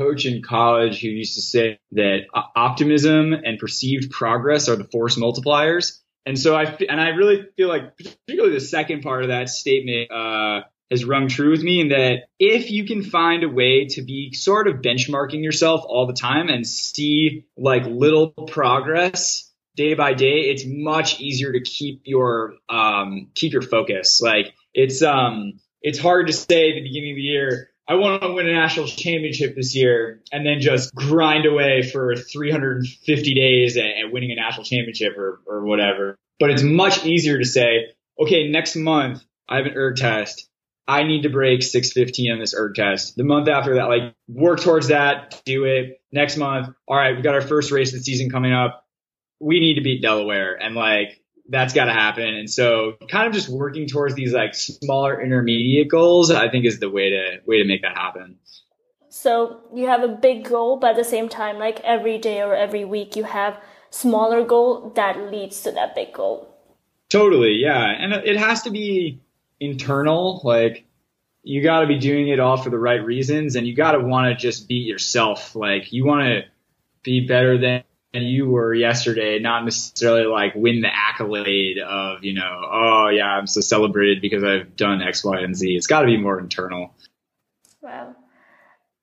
coach 0.00 0.24
in 0.26 0.42
college 0.42 1.00
who 1.00 1.08
used 1.08 1.34
to 1.34 1.42
say 1.42 1.78
that 1.92 2.20
optimism 2.56 3.32
and 3.32 3.58
perceived 3.58 4.10
progress 4.10 4.68
are 4.68 4.76
the 4.76 4.84
force 4.84 5.16
multipliers 5.18 6.00
and 6.26 6.38
so 6.38 6.54
I 6.54 6.76
and 6.88 7.00
I 7.00 7.08
really 7.08 7.46
feel 7.56 7.68
like 7.68 7.96
particularly 7.96 8.54
the 8.54 8.60
second 8.60 9.02
part 9.02 9.22
of 9.22 9.28
that 9.28 9.48
statement 9.48 10.10
uh, 10.10 10.60
has 10.90 11.04
rung 11.04 11.28
true 11.28 11.50
with 11.50 11.62
me 11.62 11.80
in 11.80 11.88
that 11.88 12.24
if 12.38 12.70
you 12.70 12.86
can 12.86 13.02
find 13.02 13.42
a 13.42 13.48
way 13.48 13.86
to 13.86 14.02
be 14.02 14.32
sort 14.32 14.68
of 14.68 14.76
benchmarking 14.76 15.42
yourself 15.42 15.82
all 15.86 16.06
the 16.06 16.12
time 16.12 16.48
and 16.48 16.66
see 16.66 17.46
like 17.56 17.84
little 17.86 18.30
progress 18.30 19.50
day 19.76 19.94
by 19.94 20.14
day, 20.14 20.50
it's 20.50 20.64
much 20.66 21.20
easier 21.20 21.52
to 21.52 21.60
keep 21.62 22.02
your 22.04 22.54
um, 22.68 23.30
keep 23.34 23.52
your 23.52 23.62
focus. 23.62 24.20
Like 24.20 24.52
it's 24.74 25.02
um 25.02 25.54
it's 25.80 25.98
hard 25.98 26.26
to 26.26 26.32
say 26.32 26.70
at 26.70 26.74
the 26.74 26.82
beginning 26.82 27.12
of 27.12 27.16
the 27.16 27.22
year, 27.22 27.69
I 27.90 27.94
want 27.94 28.22
to 28.22 28.32
win 28.32 28.48
a 28.48 28.52
national 28.52 28.86
championship 28.86 29.56
this 29.56 29.74
year 29.74 30.22
and 30.30 30.46
then 30.46 30.60
just 30.60 30.94
grind 30.94 31.44
away 31.44 31.82
for 31.82 32.14
350 32.14 33.34
days 33.34 33.76
at, 33.76 34.12
winning 34.12 34.30
a 34.30 34.36
national 34.36 34.62
championship 34.62 35.18
or, 35.18 35.40
or 35.44 35.64
whatever. 35.64 36.16
But 36.38 36.50
it's 36.50 36.62
much 36.62 37.04
easier 37.04 37.36
to 37.36 37.44
say, 37.44 37.88
okay, 38.16 38.48
next 38.48 38.76
month 38.76 39.24
I 39.48 39.56
have 39.56 39.66
an 39.66 39.72
erg 39.74 39.96
test. 39.96 40.48
I 40.86 41.02
need 41.02 41.22
to 41.22 41.30
break 41.30 41.64
615 41.64 42.30
on 42.30 42.38
this 42.38 42.54
erg 42.54 42.76
test. 42.76 43.16
The 43.16 43.24
month 43.24 43.48
after 43.48 43.74
that, 43.74 43.88
like 43.88 44.14
work 44.28 44.60
towards 44.60 44.88
that, 44.88 45.42
do 45.44 45.64
it. 45.64 46.00
Next 46.12 46.36
month, 46.36 46.68
all 46.86 46.96
right, 46.96 47.16
we 47.16 47.22
got 47.22 47.34
our 47.34 47.42
first 47.42 47.72
race 47.72 47.92
of 47.92 47.98
the 47.98 48.04
season 48.04 48.30
coming 48.30 48.52
up. 48.52 48.86
We 49.40 49.58
need 49.58 49.74
to 49.74 49.80
beat 49.80 50.00
Delaware 50.00 50.54
and 50.54 50.76
like 50.76 51.20
that's 51.50 51.74
got 51.74 51.86
to 51.86 51.92
happen. 51.92 52.24
And 52.24 52.48
so 52.48 52.96
kind 53.10 53.26
of 53.26 53.34
just 53.34 53.48
working 53.48 53.88
towards 53.88 54.14
these 54.14 54.32
like 54.32 54.54
smaller 54.54 55.20
intermediate 55.20 55.88
goals, 55.88 56.30
I 56.30 56.48
think 56.48 56.64
is 56.64 56.78
the 56.78 56.88
way 56.88 57.10
to 57.10 57.40
way 57.44 57.58
to 57.58 57.64
make 57.64 57.82
that 57.82 57.96
happen. 57.96 58.38
So 59.08 59.60
you 59.74 59.88
have 59.88 60.04
a 60.04 60.08
big 60.08 60.48
goal, 60.48 60.78
but 60.78 60.90
at 60.90 60.96
the 60.96 61.04
same 61.04 61.28
time, 61.28 61.58
like 61.58 61.80
every 61.80 62.18
day 62.18 62.40
or 62.40 62.54
every 62.54 62.84
week, 62.84 63.16
you 63.16 63.24
have 63.24 63.58
smaller 63.90 64.44
goal 64.44 64.92
that 64.94 65.30
leads 65.32 65.62
to 65.62 65.72
that 65.72 65.96
big 65.96 66.12
goal. 66.12 66.46
Totally, 67.08 67.54
yeah, 67.54 67.84
and 67.84 68.12
it 68.12 68.36
has 68.36 68.62
to 68.62 68.70
be 68.70 69.20
internal. 69.58 70.40
Like 70.44 70.86
you 71.42 71.62
got 71.64 71.80
to 71.80 71.88
be 71.88 71.98
doing 71.98 72.28
it 72.28 72.38
all 72.38 72.56
for 72.56 72.70
the 72.70 72.78
right 72.78 73.04
reasons, 73.04 73.56
and 73.56 73.66
you 73.66 73.74
got 73.74 73.92
to 73.92 73.98
want 73.98 74.26
to 74.28 74.40
just 74.40 74.68
beat 74.68 74.86
yourself. 74.86 75.56
Like 75.56 75.92
you 75.92 76.06
want 76.06 76.22
to 76.28 76.42
be 77.02 77.26
better 77.26 77.58
than 77.58 77.82
you 78.12 78.48
were 78.48 78.74
yesterday, 78.74 79.38
not 79.38 79.64
necessarily 79.64 80.24
like 80.24 80.54
win 80.54 80.80
the 80.80 80.90
accolade 80.92 81.78
of 81.78 82.24
you 82.24 82.34
know, 82.34 82.62
oh 82.70 83.08
yeah, 83.08 83.26
I'm 83.26 83.46
so 83.46 83.60
celebrated 83.60 84.20
because 84.20 84.42
I've 84.42 84.76
done 84.76 85.02
X, 85.02 85.24
Y, 85.24 85.40
and 85.40 85.54
Z. 85.56 85.76
It's 85.76 85.86
got 85.86 86.00
to 86.00 86.06
be 86.06 86.16
more 86.16 86.38
internal. 86.38 86.94
Wow. 87.80 88.14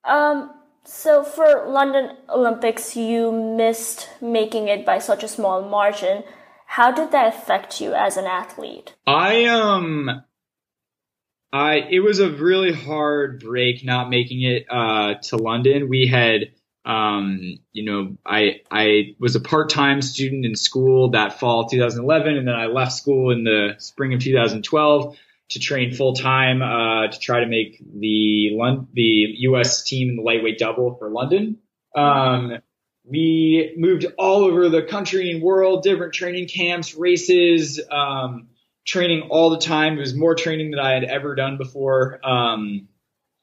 Um. 0.04 0.52
So 0.84 1.24
for 1.24 1.66
London 1.68 2.16
Olympics, 2.30 2.96
you 2.96 3.32
missed 3.32 4.10
making 4.22 4.70
it 4.70 4.86
by 4.86 5.00
such 5.00 5.22
a 5.24 5.28
small 5.28 5.62
margin. 5.62 6.24
How 6.66 6.92
did 6.92 7.12
that 7.12 7.34
affect 7.34 7.82
you 7.82 7.94
as 7.94 8.18
an 8.18 8.26
athlete? 8.26 8.96
I 9.06 9.46
um 9.46 10.24
I 11.52 11.76
it 11.90 12.02
was 12.02 12.20
a 12.20 12.30
really 12.30 12.74
hard 12.74 13.40
break 13.40 13.84
not 13.84 14.10
making 14.10 14.42
it 14.44 14.66
uh, 14.70 15.16
to 15.24 15.38
London. 15.38 15.90
We 15.90 16.08
had 16.08 16.52
um, 16.88 17.60
you 17.74 17.84
know 17.84 18.18
I 18.26 18.62
I 18.72 19.16
was 19.20 19.36
a 19.36 19.42
part 19.42 19.70
time 19.70 20.02
student 20.02 20.46
in 20.46 20.56
school 20.56 21.12
that 21.12 21.40
fall 21.40 21.68
2011, 21.68 22.38
and 22.38 22.48
then 22.48 22.56
I 22.56 22.68
left 22.68 22.94
school 22.94 23.32
in 23.32 23.44
the 23.44 23.76
spring 23.78 24.14
of 24.14 24.22
2012 24.22 25.18
to 25.50 25.60
train 25.60 25.94
full 25.94 26.14
time 26.14 26.62
uh, 26.62 27.08
to 27.08 27.20
try 27.20 27.42
to 27.42 27.46
make 27.46 27.78
the 27.80 28.58
the 28.94 29.36
U.S. 29.40 29.84
team 29.84 30.10
in 30.10 30.16
the 30.16 30.22
lightweight 30.22 30.58
double 30.58 30.96
for 30.96 31.10
London. 31.10 31.58
Um, 31.96 32.60
we 33.04 33.74
moved 33.78 34.06
all 34.18 34.46
over 34.46 34.70
the 34.70 34.84
country 34.84 35.32
and 35.32 35.42
world, 35.42 35.84
different 35.84 36.14
training 36.14 36.48
camps, 36.48 36.96
races. 36.96 37.82
Um, 37.92 38.48
training 38.86 39.28
all 39.30 39.50
the 39.50 39.60
time. 39.60 39.98
It 39.98 40.00
was 40.00 40.16
more 40.16 40.34
training 40.34 40.72
than 40.72 40.80
I 40.80 40.94
had 40.94 41.04
ever 41.04 41.36
done 41.36 41.58
before. 41.58 42.26
Um, 42.26 42.88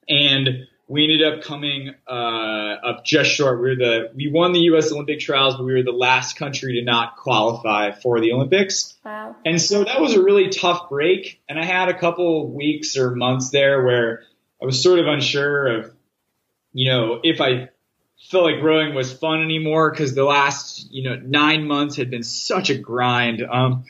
and 0.09 0.67
we 0.87 1.05
ended 1.05 1.23
up 1.23 1.43
coming 1.43 1.95
uh, 2.07 2.11
up 2.11 3.05
just 3.05 3.31
short. 3.31 3.61
We 3.61 3.71
were 3.71 3.77
the 3.77 4.11
we 4.15 4.31
won 4.31 4.53
the 4.53 4.61
U.S. 4.61 4.93
Olympic 4.93 5.21
trials, 5.21 5.57
but 5.57 5.65
we 5.65 5.73
were 5.73 5.83
the 5.83 5.93
last 5.93 6.37
country 6.37 6.79
to 6.79 6.85
not 6.85 7.17
qualify 7.17 7.93
for 7.93 8.21
the 8.21 8.33
Olympics. 8.33 8.95
Wow! 9.05 9.37
And 9.45 9.61
so 9.61 9.85
that 9.85 10.01
was 10.01 10.15
a 10.15 10.23
really 10.23 10.51
tough 10.51 10.89
break. 10.91 11.41
And 11.49 11.59
I 11.59 11.65
had 11.65 11.89
a 11.89 11.99
couple 11.99 12.53
weeks 12.53 12.97
or 12.97 13.15
months 13.15 13.51
there 13.51 13.83
where 13.83 14.25
I 14.63 14.67
was 14.67 14.83
sort 14.83 14.99
of 14.99 15.07
unsure 15.07 15.79
of, 15.79 15.95
you 16.73 16.91
know, 16.91 17.21
if 17.23 17.41
I 17.41 17.71
felt 18.31 18.45
like 18.45 18.63
rowing 18.63 18.95
was 18.95 19.13
fun 19.13 19.43
anymore 19.43 19.91
because 19.91 20.15
the 20.15 20.25
last 20.25 20.89
you 20.91 21.09
know 21.09 21.17
nine 21.17 21.67
months 21.67 21.97
had 21.97 22.11
been 22.11 22.23
such 22.23 22.71
a 22.71 22.77
grind. 22.77 23.43
Um, 23.43 23.85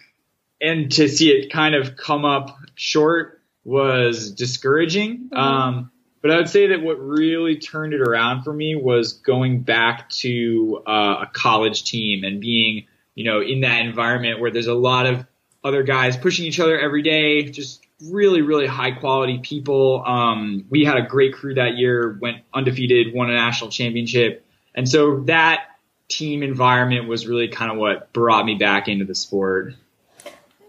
and 0.61 0.91
to 0.93 1.09
see 1.09 1.31
it 1.31 1.53
kind 1.53 1.75
of 1.75 1.97
come 1.97 2.25
up 2.25 2.57
short 2.75 3.43
was 3.65 4.31
discouraging. 4.31 5.31
Mm-hmm. 5.33 5.37
Um, 5.37 5.91
but 6.25 6.31
I 6.31 6.37
would 6.37 6.49
say 6.49 6.69
that 6.69 6.81
what 6.81 6.95
really 6.95 7.59
turned 7.59 7.93
it 7.93 8.01
around 8.01 8.45
for 8.45 8.53
me 8.55 8.75
was 8.75 9.13
going 9.13 9.61
back 9.61 10.09
to 10.09 10.83
uh, 10.87 11.27
a 11.27 11.31
college 11.31 11.85
team 11.85 12.25
and 12.25 12.41
being, 12.41 12.87
you 13.15 13.25
know, 13.25 13.43
in 13.43 13.61
that 13.61 13.85
environment 13.85 14.41
where 14.41 14.51
there's 14.51 14.67
a 14.67 14.73
lot 14.73 15.05
of 15.05 15.27
other 15.63 15.83
guys 15.83 16.17
pushing 16.17 16.47
each 16.47 16.59
other 16.61 16.81
every 16.81 17.03
day, 17.03 17.43
just 17.43 17.87
really, 18.07 18.41
really 18.41 18.67
high 18.67 18.93
quality 18.93 19.37
people. 19.37 20.03
Um, 20.07 20.65
we 20.71 20.87
had 20.87 20.97
a 20.97 21.03
great 21.03 21.35
crew 21.35 21.57
that 21.57 21.77
year, 21.77 22.17
went 22.19 22.39
undefeated, 22.55 23.13
won 23.13 23.29
a 23.29 23.35
national 23.35 23.69
championship. 23.69 24.47
And 24.75 24.89
so 24.89 25.21
that 25.25 25.67
team 26.09 26.43
environment 26.43 27.07
was 27.07 27.27
really 27.27 27.49
kind 27.49 27.71
of 27.71 27.77
what 27.77 28.15
brought 28.15 28.47
me 28.47 28.55
back 28.55 28.89
into 28.89 29.05
the 29.05 29.15
sport. 29.15 29.75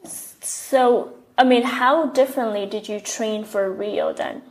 So, 0.03 1.13
I 1.37 1.45
mean, 1.45 1.63
how 1.63 2.07
differently 2.07 2.65
did 2.65 2.89
you 2.89 2.99
train 2.99 3.45
for 3.45 3.71
Rio 3.71 4.11
then? 4.11 4.41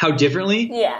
How 0.00 0.12
differently? 0.12 0.70
Yeah. 0.72 0.98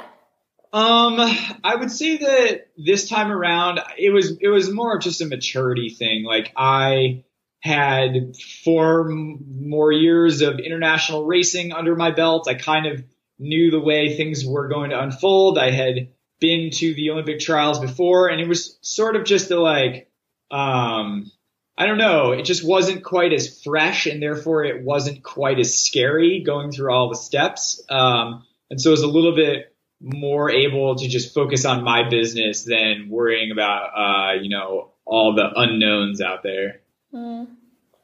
Um, 0.75 1.17
I 1.65 1.75
would 1.75 1.91
say 1.91 2.19
that 2.19 2.67
this 2.77 3.09
time 3.09 3.33
around, 3.33 3.81
it 3.97 4.11
was 4.11 4.37
it 4.39 4.49
was 4.49 4.71
more 4.71 4.95
of 4.95 5.03
just 5.03 5.23
a 5.23 5.27
maturity 5.27 5.89
thing. 5.89 6.23
Like 6.23 6.53
I 6.55 7.25
had 7.61 8.37
four 8.63 9.09
more 9.09 9.91
years 9.91 10.43
of 10.43 10.59
international 10.59 11.25
racing 11.25 11.73
under 11.73 11.97
my 11.97 12.11
belt. 12.11 12.47
I 12.47 12.53
kind 12.57 12.85
of 12.89 13.03
knew 13.39 13.71
the 13.71 13.81
way 13.81 14.15
things 14.15 14.45
were 14.45 14.69
going 14.69 14.91
to 14.91 15.01
unfold. 15.01 15.57
I 15.57 15.71
had 15.71 16.11
been 16.39 16.69
to 16.71 16.93
the 16.93 17.09
Olympic 17.09 17.41
trials 17.41 17.79
before, 17.79 18.29
and 18.29 18.39
it 18.39 18.49
was 18.49 18.79
sort 18.83 19.17
of 19.17 19.25
just 19.25 19.51
a 19.51 19.59
like, 19.59 20.11
um, 20.51 21.33
I 21.79 21.87
don't 21.87 21.97
know, 21.97 22.33
it 22.33 22.43
just 22.43 22.69
wasn't 22.69 23.03
quite 23.03 23.33
as 23.33 23.63
fresh 23.63 24.05
and 24.05 24.23
therefore 24.23 24.63
it 24.65 24.85
wasn't 24.85 25.25
quite 25.25 25.59
as 25.59 25.83
scary 25.83 26.43
going 26.45 26.71
through 26.71 26.93
all 26.93 27.09
the 27.09 27.17
steps. 27.17 27.83
Um, 27.89 28.45
and 28.71 28.81
so 28.81 28.91
it 28.91 28.93
was 28.93 29.03
a 29.03 29.09
little 29.09 29.35
bit 29.35 29.75
more 30.01 30.51
able 30.51 30.97
to 30.97 31.09
just 31.09 31.35
focus 31.35 31.65
on 31.65 31.85
my 31.85 32.09
business 32.09 32.65
than 32.65 33.09
worrying 33.11 33.51
about, 33.51 33.91
uh, 33.95 34.33
you 34.41 34.49
know, 34.49 34.93
all 35.05 35.35
the 35.35 35.51
unknowns 35.55 36.21
out 36.21 36.43
there. 36.43 36.81
Mm. 37.13 37.49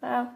Wow. 0.02 0.30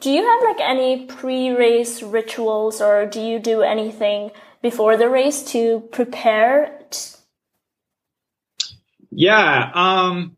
Do 0.00 0.10
you 0.10 0.24
have 0.24 0.42
like 0.42 0.60
any 0.60 1.06
pre-race 1.06 2.02
rituals 2.02 2.80
or 2.80 3.06
do 3.06 3.20
you 3.20 3.38
do 3.38 3.62
anything 3.62 4.30
before 4.62 4.96
the 4.96 5.08
race 5.08 5.42
to 5.52 5.80
prepare? 5.92 6.80
Yeah. 9.10 9.70
Um, 9.74 10.36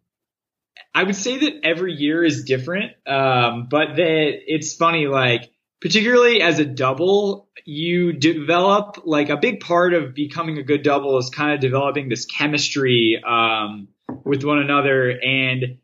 I 0.95 1.05
would 1.05 1.17
say 1.17 1.39
that 1.39 1.61
every 1.65 1.93
year 1.93 2.25
is 2.25 2.45
different, 2.45 2.93
um, 3.07 3.69
but 3.71 3.97
that 3.97 4.39
it's 4.47 4.75
funny, 4.75 5.07
like, 5.07 5.51
particularly 5.83 6.41
as 6.41 6.61
a 6.61 6.65
double, 6.65 7.49
you 7.65 8.13
develop 8.13 9.03
like 9.05 9.31
a 9.31 9.37
big 9.37 9.59
part 9.59 9.95
of 9.95 10.15
becoming 10.15 10.57
a 10.59 10.63
good 10.63 10.85
double 10.85 11.19
is 11.19 11.29
kind 11.29 11.53
of 11.55 11.61
developing 11.61 12.09
this 12.09 12.25
chemistry 12.25 13.21
um, 13.27 13.89
with 14.25 14.45
one 14.45 14.61
another. 14.61 15.11
And 15.11 15.79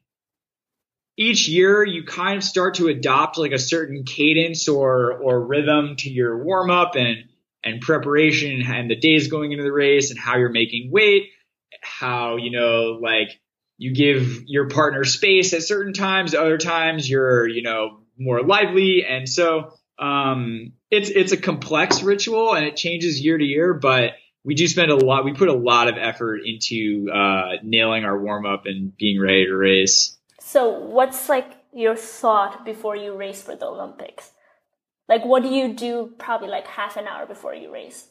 each 1.17 1.49
year 1.49 1.85
you 1.85 2.05
kind 2.05 2.37
of 2.37 2.45
start 2.45 2.75
to 2.75 2.87
adopt 2.87 3.39
like 3.39 3.51
a 3.51 3.59
certain 3.59 4.05
cadence 4.05 4.69
or 4.69 5.15
or 5.15 5.45
rhythm 5.45 5.97
to 5.97 6.11
your 6.11 6.45
warm 6.45 6.71
up 6.71 6.95
and 6.95 7.25
and 7.65 7.81
preparation 7.81 8.63
and 8.63 8.89
the 8.89 8.95
days 8.95 9.27
going 9.27 9.51
into 9.51 9.65
the 9.65 9.73
race 9.73 10.11
and 10.11 10.19
how 10.19 10.37
you're 10.37 10.49
making 10.49 10.93
weight, 10.93 11.31
how 11.83 12.37
you 12.37 12.53
know 12.53 13.01
like 13.03 13.41
you 13.79 13.93
give 13.93 14.45
your 14.47 14.69
partner 14.69 15.05
space 15.05 15.53
at 15.55 15.65
certain 15.65 15.93
times, 15.93 16.37
other 16.37 16.57
times 16.57 17.11
you're 17.11 17.49
you 17.49 17.63
know 17.63 17.99
more 18.17 18.45
lively, 18.45 19.05
and 19.05 19.29
so 19.29 19.73
um, 19.99 20.73
it's 20.91 21.11
it's 21.11 21.33
a 21.33 21.37
complex 21.37 22.03
ritual 22.03 22.55
and 22.55 22.65
it 22.65 22.77
changes 22.77 23.21
year 23.21 23.37
to 23.37 23.45
year, 23.45 23.75
but 23.75 24.13
we 24.45 24.55
do 24.55 24.67
spend 24.69 24.91
a 24.91 24.97
lot. 24.97 25.25
We 25.25 25.35
put 25.35 25.49
a 25.49 25.55
lot 25.55 25.89
of 25.89 25.97
effort 25.99 26.41
into 26.45 27.11
uh, 27.13 27.57
nailing 27.63 28.05
our 28.05 28.19
warm 28.19 28.47
up 28.47 28.67
and 28.67 28.97
being 28.97 29.21
ready 29.21 29.47
to 29.47 29.55
race. 29.55 30.17
So, 30.41 30.71
what's 30.71 31.29
like 31.29 31.53
your 31.75 31.97
thought 31.97 32.65
before 32.65 32.97
you 32.97 33.15
race 33.15 33.43
for 33.43 33.57
the 33.57 33.67
Olympics? 33.67 34.31
Like, 35.09 35.25
what 35.25 35.43
do 35.43 35.49
you 35.49 35.75
do 35.75 36.13
probably 36.19 36.49
like 36.49 36.67
half 36.67 36.97
an 36.97 37.07
hour 37.07 37.27
before 37.27 37.55
you 37.55 37.73
race? 37.73 38.09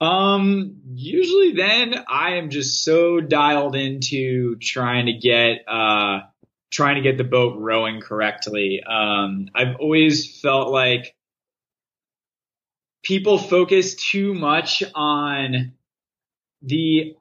Um, 0.00 0.82
usually 0.92 1.52
then 1.52 1.94
I 2.08 2.36
am 2.36 2.50
just 2.50 2.84
so 2.84 3.20
dialed 3.20 3.76
into 3.76 4.56
trying 4.56 5.06
to 5.06 5.14
get, 5.14 5.66
uh, 5.66 6.20
trying 6.70 6.96
to 6.96 7.02
get 7.02 7.16
the 7.16 7.24
boat 7.24 7.58
rowing 7.58 8.00
correctly. 8.00 8.82
Um, 8.86 9.48
I've 9.54 9.76
always 9.76 10.40
felt 10.40 10.70
like 10.70 11.14
people 13.02 13.38
focus 13.38 13.94
too 13.94 14.34
much 14.34 14.82
on 14.94 15.74
the 16.62 17.14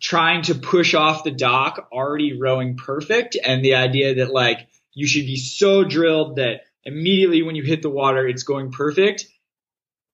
trying 0.00 0.42
to 0.42 0.54
push 0.54 0.94
off 0.94 1.24
the 1.24 1.30
dock 1.30 1.88
already 1.92 2.38
rowing 2.38 2.76
perfect 2.76 3.36
and 3.42 3.64
the 3.64 3.74
idea 3.74 4.14
that 4.16 4.32
like 4.32 4.68
you 4.94 5.06
should 5.06 5.26
be 5.26 5.36
so 5.36 5.84
drilled 5.84 6.36
that 6.36 6.62
immediately 6.84 7.42
when 7.42 7.56
you 7.56 7.62
hit 7.62 7.82
the 7.82 7.90
water 7.90 8.26
it's 8.26 8.44
going 8.44 8.70
perfect. 8.70 9.26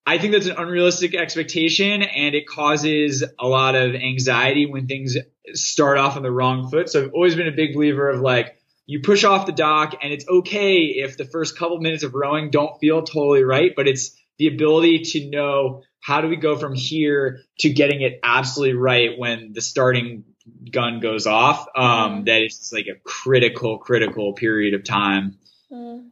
I 0.06 0.16
think 0.16 0.32
that's 0.32 0.46
an 0.46 0.56
unrealistic 0.56 1.14
expectation 1.14 2.02
and 2.02 2.34
it 2.34 2.48
causes 2.48 3.22
a 3.38 3.46
lot 3.46 3.74
of 3.74 3.94
anxiety 3.94 4.64
when 4.64 4.86
things 4.86 5.18
start 5.52 5.98
off 5.98 6.16
on 6.16 6.22
the 6.22 6.30
wrong 6.30 6.70
foot. 6.70 6.88
So 6.88 7.04
I've 7.04 7.12
always 7.12 7.34
been 7.34 7.48
a 7.48 7.52
big 7.52 7.74
believer 7.74 8.08
of 8.08 8.20
like 8.20 8.57
you 8.88 9.00
push 9.02 9.22
off 9.22 9.44
the 9.44 9.52
dock 9.52 9.96
and 10.02 10.14
it's 10.14 10.26
okay 10.26 10.78
if 10.86 11.18
the 11.18 11.26
first 11.26 11.58
couple 11.58 11.78
minutes 11.78 12.04
of 12.04 12.14
rowing 12.14 12.50
don't 12.50 12.80
feel 12.80 13.02
totally 13.02 13.44
right, 13.44 13.72
but 13.76 13.86
it's 13.86 14.16
the 14.38 14.46
ability 14.46 15.00
to 15.00 15.28
know 15.28 15.82
how 16.00 16.22
do 16.22 16.28
we 16.28 16.36
go 16.36 16.56
from 16.56 16.74
here 16.74 17.40
to 17.58 17.68
getting 17.68 18.00
it 18.00 18.18
absolutely 18.22 18.74
right 18.74 19.10
when 19.18 19.52
the 19.52 19.60
starting 19.60 20.24
gun 20.72 21.00
goes 21.00 21.26
off. 21.26 21.66
Um, 21.76 21.84
mm-hmm. 21.84 22.24
that 22.24 22.42
is 22.42 22.72
like 22.74 22.86
a 22.86 22.98
critical, 23.04 23.76
critical 23.76 24.32
period 24.32 24.72
of 24.72 24.84
time. 24.84 25.36
Mm. 25.70 26.08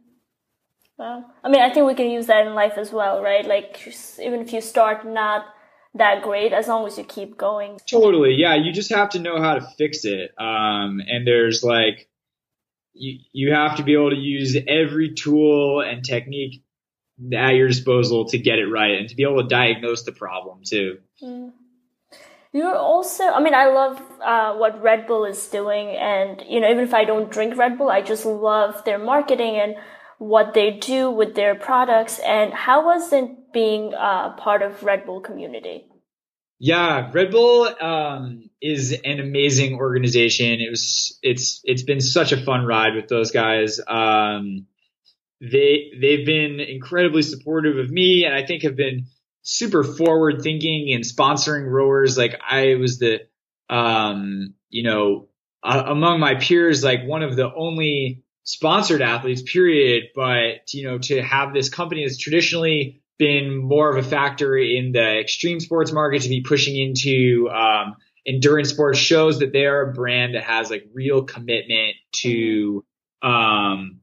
Well, 0.99 1.25
I 1.43 1.49
mean, 1.49 1.61
I 1.61 1.73
think 1.73 1.87
we 1.87 1.95
can 1.95 2.11
use 2.11 2.27
that 2.27 2.45
in 2.45 2.53
life 2.53 2.77
as 2.77 2.91
well, 2.91 3.23
right? 3.23 3.45
Like, 3.45 3.87
even 4.21 4.41
if 4.41 4.53
you 4.53 4.61
start 4.61 5.03
not 5.03 5.45
that 5.95 6.21
great, 6.21 6.53
as 6.53 6.67
long 6.67 6.85
as 6.85 6.95
you 6.95 7.03
keep 7.03 7.37
going. 7.37 7.79
Totally, 7.89 8.35
yeah. 8.35 8.53
You 8.53 8.71
just 8.71 8.93
have 8.93 9.09
to 9.11 9.19
know 9.19 9.41
how 9.41 9.55
to 9.55 9.61
fix 9.61 10.05
it. 10.05 10.31
Um, 10.37 11.01
and 11.07 11.25
there's 11.25 11.63
like, 11.63 12.07
you 12.97 13.19
you 13.31 13.53
have 13.53 13.77
to 13.77 13.83
be 13.83 13.93
able 13.93 14.09
to 14.09 14.15
use 14.15 14.57
every 14.67 15.13
tool 15.13 15.81
and 15.81 16.03
technique 16.03 16.63
at 17.33 17.51
your 17.51 17.67
disposal 17.67 18.25
to 18.25 18.37
get 18.37 18.59
it 18.59 18.67
right 18.67 18.99
and 18.99 19.09
to 19.09 19.15
be 19.15 19.23
able 19.23 19.41
to 19.41 19.47
diagnose 19.47 20.03
the 20.03 20.11
problem 20.11 20.61
too. 20.63 20.99
Mm. 21.21 21.51
You're 22.53 22.75
also, 22.75 23.23
I 23.23 23.41
mean, 23.41 23.53
I 23.53 23.67
love 23.67 24.01
uh, 24.23 24.53
what 24.55 24.81
Red 24.81 25.05
Bull 25.05 25.25
is 25.25 25.47
doing, 25.47 25.89
and 25.89 26.41
you 26.47 26.59
know, 26.59 26.69
even 26.69 26.83
if 26.83 26.93
I 26.93 27.03
don't 27.03 27.29
drink 27.29 27.57
Red 27.57 27.77
Bull, 27.77 27.89
I 27.89 28.01
just 28.01 28.25
love 28.25 28.83
their 28.85 28.97
marketing 28.97 29.57
and 29.57 29.75
what 30.17 30.53
they 30.53 30.71
do 30.71 31.11
with 31.11 31.35
their 31.35 31.55
products. 31.55 32.19
And 32.19 32.53
how 32.53 32.85
was 32.85 33.11
it 33.13 33.51
being 33.51 33.93
uh, 33.93 34.31
part 34.37 34.61
of 34.61 34.81
Red 34.83 35.05
Bull 35.05 35.19
community? 35.19 35.86
Yeah, 36.59 37.11
Red 37.13 37.31
Bull 37.31 37.69
um, 37.79 38.49
is 38.61 38.91
an 39.03 39.19
amazing 39.19 39.75
organization. 39.75 40.59
It 40.59 40.69
was, 40.71 41.19
it's, 41.21 41.61
it's 41.63 41.83
been 41.83 42.01
such 42.01 42.31
a 42.31 42.37
fun 42.43 42.65
ride 42.65 42.95
with 42.95 43.07
those 43.07 43.31
guys. 43.31 43.79
Um, 43.87 44.65
they 45.39 45.91
they've 46.01 46.25
been 46.25 46.59
incredibly 46.59 47.21
supportive 47.21 47.77
of 47.77 47.91
me 47.91 48.25
and 48.25 48.33
I 48.33 48.43
think 48.43 48.63
have 48.63 48.75
been 48.75 49.05
super 49.43 49.83
forward 49.83 50.41
thinking 50.41 50.93
and 50.93 51.03
sponsoring 51.03 51.69
rowers. 51.69 52.17
Like 52.17 52.39
I 52.49 52.75
was 52.75 52.97
the 52.97 53.19
um, 53.69 54.55
you 54.69 54.83
know, 54.83 55.27
uh, 55.63 55.83
among 55.87 56.19
my 56.19 56.35
peers, 56.35 56.83
like 56.83 57.05
one 57.05 57.23
of 57.23 57.35
the 57.35 57.53
only 57.53 58.23
sponsored 58.43 59.01
athletes, 59.01 59.41
period. 59.41 60.05
But, 60.15 60.73
you 60.73 60.87
know, 60.87 60.97
to 60.99 61.21
have 61.21 61.53
this 61.53 61.69
company 61.69 62.05
that's 62.05 62.17
traditionally 62.17 63.01
been 63.17 63.57
more 63.57 63.89
of 63.89 64.03
a 64.03 64.07
factor 64.07 64.57
in 64.57 64.91
the 64.91 65.19
extreme 65.19 65.59
sports 65.59 65.91
market 65.91 66.21
to 66.23 66.29
be 66.29 66.41
pushing 66.41 66.77
into, 66.77 67.49
um, 67.49 67.95
endurance 68.25 68.69
sports 68.69 68.99
shows 68.99 69.39
that 69.39 69.53
they 69.53 69.65
are 69.65 69.89
a 69.89 69.93
brand 69.93 70.35
that 70.35 70.43
has 70.43 70.69
like 70.69 70.85
real 70.93 71.23
commitment 71.23 71.95
to, 72.11 72.83
um, 73.21 74.01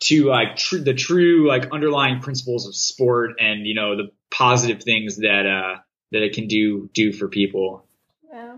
to 0.00 0.26
like 0.26 0.56
tr- 0.56 0.78
the 0.78 0.94
true 0.94 1.46
like 1.48 1.70
underlying 1.72 2.20
principles 2.20 2.66
of 2.66 2.74
sport 2.74 3.32
and 3.40 3.66
you 3.66 3.74
know 3.74 3.96
the 3.96 4.10
positive 4.30 4.82
things 4.82 5.16
that 5.16 5.46
uh 5.46 5.80
that 6.12 6.22
it 6.22 6.34
can 6.34 6.46
do 6.46 6.88
do 6.94 7.12
for 7.12 7.28
people. 7.28 7.84
Yeah. 8.30 8.56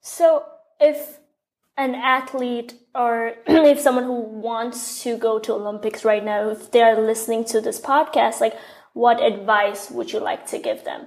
So 0.00 0.44
if 0.80 1.18
an 1.76 1.94
athlete 1.94 2.74
or 2.94 3.34
if 3.46 3.80
someone 3.80 4.04
who 4.04 4.20
wants 4.20 5.02
to 5.02 5.16
go 5.16 5.38
to 5.40 5.52
Olympics 5.52 6.04
right 6.04 6.24
now, 6.24 6.50
if 6.50 6.70
they're 6.70 7.00
listening 7.00 7.44
to 7.46 7.60
this 7.60 7.80
podcast, 7.80 8.40
like 8.40 8.56
what 8.94 9.22
advice 9.22 9.90
would 9.90 10.12
you 10.12 10.20
like 10.20 10.46
to 10.48 10.58
give 10.58 10.84
them? 10.84 11.06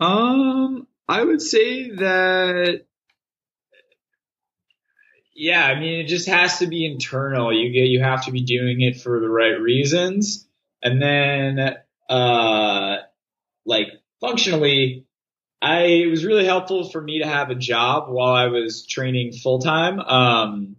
Um, 0.00 0.86
I 1.08 1.22
would 1.22 1.40
say 1.40 1.90
that 1.90 2.84
yeah, 5.34 5.64
I 5.64 5.78
mean, 5.78 6.00
it 6.00 6.06
just 6.06 6.28
has 6.28 6.60
to 6.60 6.66
be 6.66 6.86
internal. 6.86 7.52
You 7.52 7.72
get, 7.72 7.88
you 7.88 8.00
have 8.00 8.24
to 8.26 8.30
be 8.30 8.42
doing 8.42 8.80
it 8.80 9.00
for 9.00 9.18
the 9.20 9.28
right 9.28 9.60
reasons. 9.60 10.46
And 10.82 11.02
then, 11.02 11.76
uh, 12.08 12.96
like 13.66 13.88
functionally, 14.20 15.06
I, 15.60 15.82
it 15.82 16.10
was 16.10 16.24
really 16.24 16.44
helpful 16.44 16.88
for 16.88 17.00
me 17.00 17.20
to 17.20 17.26
have 17.26 17.50
a 17.50 17.54
job 17.54 18.08
while 18.08 18.34
I 18.34 18.46
was 18.46 18.86
training 18.86 19.32
full 19.32 19.58
time. 19.58 19.98
Um, 19.98 20.76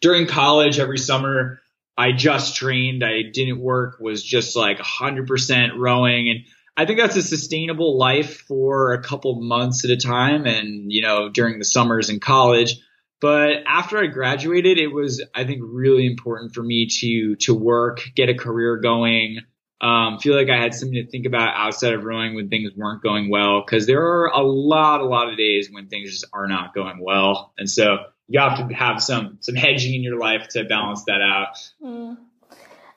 during 0.00 0.26
college, 0.26 0.78
every 0.78 0.98
summer, 0.98 1.60
I 1.96 2.12
just 2.12 2.56
trained. 2.56 3.04
I 3.04 3.22
didn't 3.32 3.60
work, 3.60 3.98
was 4.00 4.22
just 4.22 4.56
like 4.56 4.78
100% 4.78 5.78
rowing. 5.78 6.28
And 6.28 6.40
I 6.76 6.86
think 6.86 6.98
that's 6.98 7.16
a 7.16 7.22
sustainable 7.22 7.98
life 7.98 8.40
for 8.40 8.94
a 8.94 9.02
couple 9.02 9.40
months 9.40 9.84
at 9.84 9.90
a 9.90 9.96
time. 9.96 10.46
And, 10.46 10.90
you 10.90 11.02
know, 11.02 11.28
during 11.28 11.58
the 11.58 11.64
summers 11.64 12.10
in 12.10 12.18
college, 12.18 12.80
but 13.20 13.62
after 13.66 13.98
I 13.98 14.06
graduated, 14.06 14.78
it 14.78 14.88
was, 14.88 15.24
I 15.34 15.44
think, 15.44 15.62
really 15.64 16.06
important 16.06 16.52
for 16.52 16.62
me 16.62 16.88
to, 17.00 17.36
to 17.36 17.54
work, 17.54 18.02
get 18.16 18.28
a 18.28 18.34
career 18.34 18.76
going, 18.78 19.38
um, 19.80 20.18
feel 20.18 20.34
like 20.34 20.50
I 20.50 20.60
had 20.60 20.74
something 20.74 21.04
to 21.04 21.10
think 21.10 21.26
about 21.26 21.54
outside 21.54 21.92
of 21.92 22.04
rowing 22.04 22.34
when 22.34 22.48
things 22.48 22.72
weren't 22.76 23.02
going 23.02 23.30
well. 23.30 23.62
Cause 23.64 23.86
there 23.86 24.02
are 24.02 24.26
a 24.26 24.42
lot, 24.42 25.00
a 25.00 25.04
lot 25.04 25.28
of 25.30 25.36
days 25.36 25.68
when 25.70 25.88
things 25.88 26.10
just 26.10 26.24
are 26.32 26.48
not 26.48 26.74
going 26.74 26.98
well. 27.00 27.52
And 27.58 27.70
so 27.70 27.98
you 28.28 28.40
have 28.40 28.56
to 28.58 28.74
have 28.74 29.02
some, 29.02 29.38
some 29.40 29.54
hedging 29.54 29.94
in 29.94 30.02
your 30.02 30.18
life 30.18 30.48
to 30.48 30.64
balance 30.64 31.04
that 31.04 31.20
out. 31.20 31.70
Mm. 31.82 32.16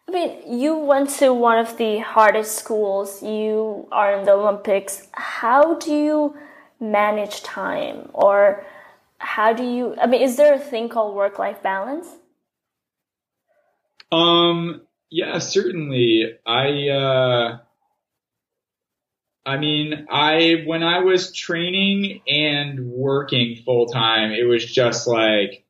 I 0.08 0.12
mean, 0.12 0.60
you 0.60 0.78
went 0.78 1.10
to 1.20 1.34
one 1.34 1.60
of 1.60 1.78
the 1.78 2.00
hardest 2.00 2.56
schools. 2.58 3.22
You 3.22 3.88
are 3.92 4.18
in 4.18 4.26
the 4.26 4.32
Olympics. 4.32 5.08
How 5.12 5.76
do 5.76 5.94
you 5.94 6.38
manage 6.80 7.44
time 7.44 8.10
or 8.14 8.64
how 9.18 9.54
do 9.54 9.64
you 9.64 9.96
i 10.00 10.06
mean 10.06 10.22
is 10.22 10.38
there 10.38 10.54
a 10.54 10.60
thing 10.60 10.90
called 10.90 11.16
work 11.16 11.40
life 11.40 11.62
balance 11.64 12.08
um 14.12 14.82
yeah 15.10 15.40
certainly 15.40 16.38
i 16.46 16.88
uh 16.90 17.58
i 19.48 19.58
mean 19.58 20.06
i 20.12 20.64
when 20.66 20.84
i 20.84 21.00
was 21.00 21.34
training 21.34 22.22
and 22.28 22.88
working 22.88 23.56
full 23.66 23.88
time 23.88 24.32
it 24.32 24.44
was 24.44 24.66
just 24.66 25.08
like 25.08 25.66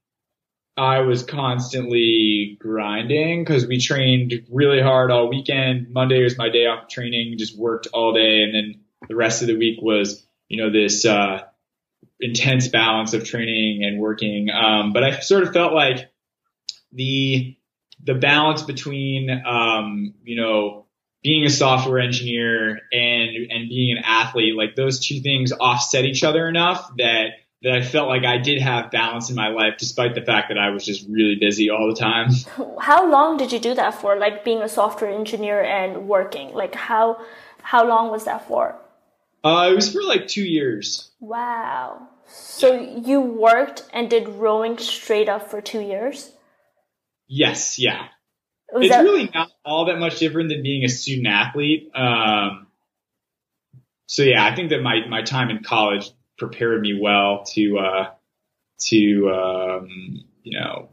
i 0.75 0.99
was 0.99 1.23
constantly 1.23 2.57
grinding 2.59 3.43
because 3.43 3.65
we 3.65 3.79
trained 3.79 4.33
really 4.51 4.81
hard 4.81 5.11
all 5.11 5.29
weekend 5.29 5.89
monday 5.91 6.23
was 6.23 6.37
my 6.37 6.49
day 6.49 6.65
off 6.65 6.83
of 6.83 6.89
training 6.89 7.37
just 7.37 7.57
worked 7.57 7.87
all 7.93 8.13
day 8.13 8.41
and 8.41 8.53
then 8.53 8.81
the 9.07 9.15
rest 9.15 9.41
of 9.41 9.47
the 9.47 9.55
week 9.55 9.79
was 9.81 10.27
you 10.49 10.61
know 10.61 10.69
this 10.69 11.05
uh 11.05 11.41
intense 12.19 12.67
balance 12.67 13.13
of 13.13 13.23
training 13.23 13.83
and 13.83 13.99
working. 13.99 14.49
Um, 14.49 14.93
but 14.93 15.03
I 15.03 15.19
sort 15.19 15.43
of 15.43 15.53
felt 15.53 15.73
like 15.73 16.09
the 16.91 17.55
the 18.03 18.15
balance 18.15 18.63
between 18.63 19.29
um, 19.45 20.13
you 20.23 20.41
know 20.41 20.86
being 21.23 21.45
a 21.45 21.49
software 21.49 21.99
engineer 21.99 22.79
and 22.91 23.51
and 23.51 23.69
being 23.69 23.97
an 23.97 24.03
athlete, 24.03 24.55
like 24.55 24.75
those 24.75 25.05
two 25.05 25.19
things 25.21 25.51
offset 25.51 26.05
each 26.05 26.23
other 26.23 26.47
enough 26.47 26.91
that 26.97 27.31
that 27.63 27.73
I 27.73 27.81
felt 27.81 28.07
like 28.07 28.23
I 28.23 28.37
did 28.37 28.61
have 28.61 28.91
balance 28.91 29.29
in 29.29 29.35
my 29.35 29.47
life, 29.47 29.75
despite 29.79 30.13
the 30.13 30.21
fact 30.21 30.49
that 30.49 30.59
I 30.59 30.69
was 30.69 30.85
just 30.85 31.07
really 31.09 31.35
busy 31.35 31.69
all 31.69 31.87
the 31.87 31.99
time. 31.99 32.29
How 32.79 33.09
long 33.09 33.37
did 33.37 33.51
you 33.51 33.59
do 33.59 33.73
that 33.73 33.95
for? 33.95 34.15
Like 34.15 34.45
being 34.45 34.61
a 34.61 34.69
software 34.69 35.11
engineer 35.11 35.63
and 35.63 36.07
working, 36.07 36.53
like 36.53 36.75
how 36.75 37.19
how 37.61 37.87
long 37.87 38.11
was 38.11 38.25
that 38.25 38.47
for? 38.47 38.75
Uh, 39.43 39.69
it 39.71 39.75
was 39.75 39.91
for 39.91 40.03
like 40.03 40.27
two 40.27 40.43
years. 40.43 41.11
Wow. 41.19 42.07
So 42.27 42.79
you 42.79 43.21
worked 43.21 43.83
and 43.93 44.09
did 44.09 44.27
rowing 44.27 44.77
straight 44.77 45.29
up 45.29 45.49
for 45.49 45.61
two 45.61 45.81
years? 45.81 46.31
Yes, 47.27 47.79
yeah. 47.79 48.07
It's 48.73 48.89
that- 48.89 49.03
really 49.03 49.29
not 49.33 49.49
all 49.63 49.85
that 49.85 49.99
much 49.99 50.19
different 50.19 50.49
than 50.49 50.63
being 50.63 50.83
a 50.83 50.89
student 50.89 51.27
athlete. 51.27 51.91
Um, 51.95 52.67
so 54.07 54.23
yeah, 54.23 54.45
I 54.45 54.55
think 54.55 54.69
that 54.69 54.81
my, 54.81 55.05
my 55.07 55.21
time 55.21 55.49
in 55.49 55.63
college 55.63 56.09
prepared 56.37 56.81
me 56.81 56.97
well 56.99 57.43
to, 57.53 57.77
uh, 57.79 58.09
to, 58.79 59.29
um, 59.31 60.23
you 60.43 60.59
know, 60.59 60.89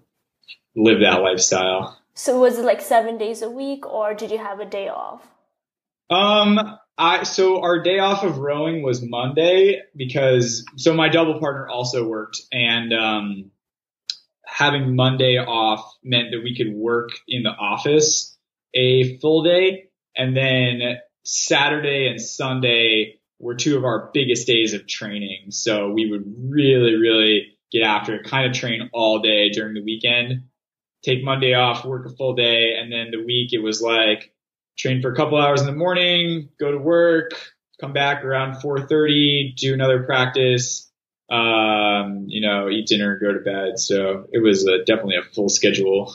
live 0.75 1.01
that 1.01 1.23
lifestyle. 1.23 2.01
so 2.15 2.41
was 2.41 2.59
it 2.59 2.65
like 2.65 2.81
seven 2.81 3.19
days 3.19 3.43
a 3.43 3.51
week 3.51 3.87
or 3.87 4.15
did 4.15 4.31
you 4.31 4.39
have 4.39 4.61
a 4.61 4.65
day 4.65 4.89
off? 4.89 5.27
Um, 6.11 6.79
I, 6.97 7.25
so 7.25 7.61
our 7.63 7.81
day 7.83 7.99
off 7.99 8.25
of 8.25 8.39
rowing 8.39 8.83
was 8.83 9.03
Monday 9.03 9.83
because, 9.97 10.65
so 10.77 10.95
my 10.95 11.09
double 11.09 11.41
partner 11.41 11.69
also 11.69 12.07
worked 12.07 12.41
and, 12.53 12.93
um, 12.93 13.51
having 14.55 14.95
Monday 14.95 15.37
off 15.37 15.97
meant 16.05 16.31
that 16.31 16.45
we 16.45 16.57
could 16.57 16.73
work 16.73 17.11
in 17.27 17.43
the 17.43 17.51
office 17.51 18.39
a 18.73 19.19
full 19.19 19.43
day 19.43 19.87
and 20.17 20.37
then 20.37 20.99
Saturday 21.25 22.07
and 22.07 22.21
Sunday 22.21 23.19
were 23.41 23.57
two 23.57 23.77
of 23.77 23.85
our 23.85 24.11
biggest 24.15 24.47
days 24.47 24.73
of 24.73 24.87
training. 24.87 25.47
So 25.51 25.91
we 25.91 26.09
would 26.09 26.23
really, 26.39 26.95
really 26.95 27.59
get 27.73 27.83
after 27.83 28.15
it, 28.15 28.31
kind 28.31 28.47
of 28.47 28.53
train 28.53 28.91
all 28.93 29.19
day 29.19 29.51
during 29.51 29.75
the 29.75 29.83
weekend, 29.83 30.45
take 31.03 31.25
Monday 31.25 31.55
off, 31.55 31.85
work 31.85 32.07
a 32.07 32.11
full 32.11 32.37
day. 32.37 32.77
And 32.79 32.93
then 32.93 33.11
the 33.11 33.25
week 33.25 33.53
it 33.53 33.59
was 33.61 33.83
like 33.83 34.33
train 34.79 35.03
for 35.03 35.11
a 35.11 35.17
couple 35.17 35.37
hours 35.37 35.63
in 35.63 35.67
the 35.67 35.73
morning, 35.73 36.51
go 36.61 36.71
to 36.71 36.79
work, 36.79 37.33
come 37.81 37.93
back 37.93 38.25
around 38.25 38.63
4.30, 38.63 39.57
do 39.57 39.75
another 39.75 40.05
practice, 40.05 40.93
um, 41.31 42.25
you 42.29 42.41
know, 42.41 42.69
eat 42.69 42.87
dinner, 42.87 43.19
go 43.19 43.33
to 43.33 43.41
bed. 43.41 43.79
So 43.79 44.27
it 44.33 44.43
was 44.43 44.67
uh 44.67 44.79
definitely 44.87 45.17
a 45.17 45.35
full 45.35 45.49
schedule. 45.49 46.15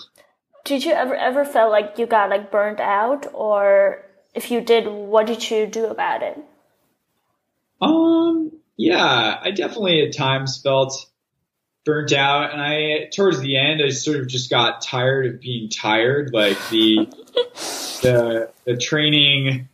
Did 0.66 0.86
you 0.86 0.92
ever 0.92 1.16
ever 1.16 1.46
felt 1.46 1.72
like 1.72 1.98
you 1.98 2.06
got 2.06 2.30
like 2.30 2.52
burnt 2.52 2.80
out 2.80 3.28
or 3.34 4.06
if 4.34 4.52
you 4.52 4.62
did, 4.62 4.88
what 4.88 5.26
did 5.26 5.50
you 5.50 5.66
do 5.66 5.88
about 5.88 6.22
it? 6.22 6.38
Um, 7.82 8.52
yeah, 8.78 9.40
I 9.42 9.52
definitely 9.52 10.06
at 10.06 10.16
times 10.16 10.62
felt 10.62 11.10
burnt 11.86 12.14
out, 12.14 12.52
and 12.54 12.62
I 12.62 13.10
towards 13.14 13.40
the 13.40 13.58
end 13.58 13.82
I 13.84 13.90
sort 13.90 14.20
of 14.20 14.28
just 14.28 14.50
got 14.50 14.82
tired 14.82 15.26
of 15.26 15.42
being 15.42 15.70
tired. 15.70 16.32
Like 16.34 16.58
the 16.70 17.08
the 18.02 18.52
the 18.66 18.78
training 18.78 19.70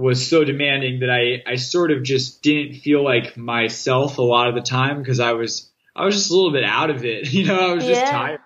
was 0.00 0.26
so 0.28 0.44
demanding 0.44 1.00
that 1.00 1.10
I 1.10 1.42
I 1.50 1.56
sort 1.56 1.90
of 1.90 2.02
just 2.02 2.42
didn't 2.42 2.76
feel 2.80 3.04
like 3.04 3.36
myself 3.36 4.18
a 4.18 4.22
lot 4.22 4.48
of 4.48 4.54
the 4.54 4.62
time 4.62 4.98
because 4.98 5.20
I 5.20 5.32
was 5.32 5.70
I 5.94 6.04
was 6.04 6.14
just 6.14 6.30
a 6.30 6.34
little 6.34 6.52
bit 6.52 6.64
out 6.64 6.90
of 6.90 7.04
it. 7.04 7.28
You 7.32 7.46
know, 7.46 7.70
I 7.70 7.74
was 7.74 7.84
just 7.86 8.00
Yeah. 8.00 8.10
tired. 8.10 8.40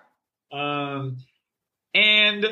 Um, 0.51 1.17
and 1.93 2.45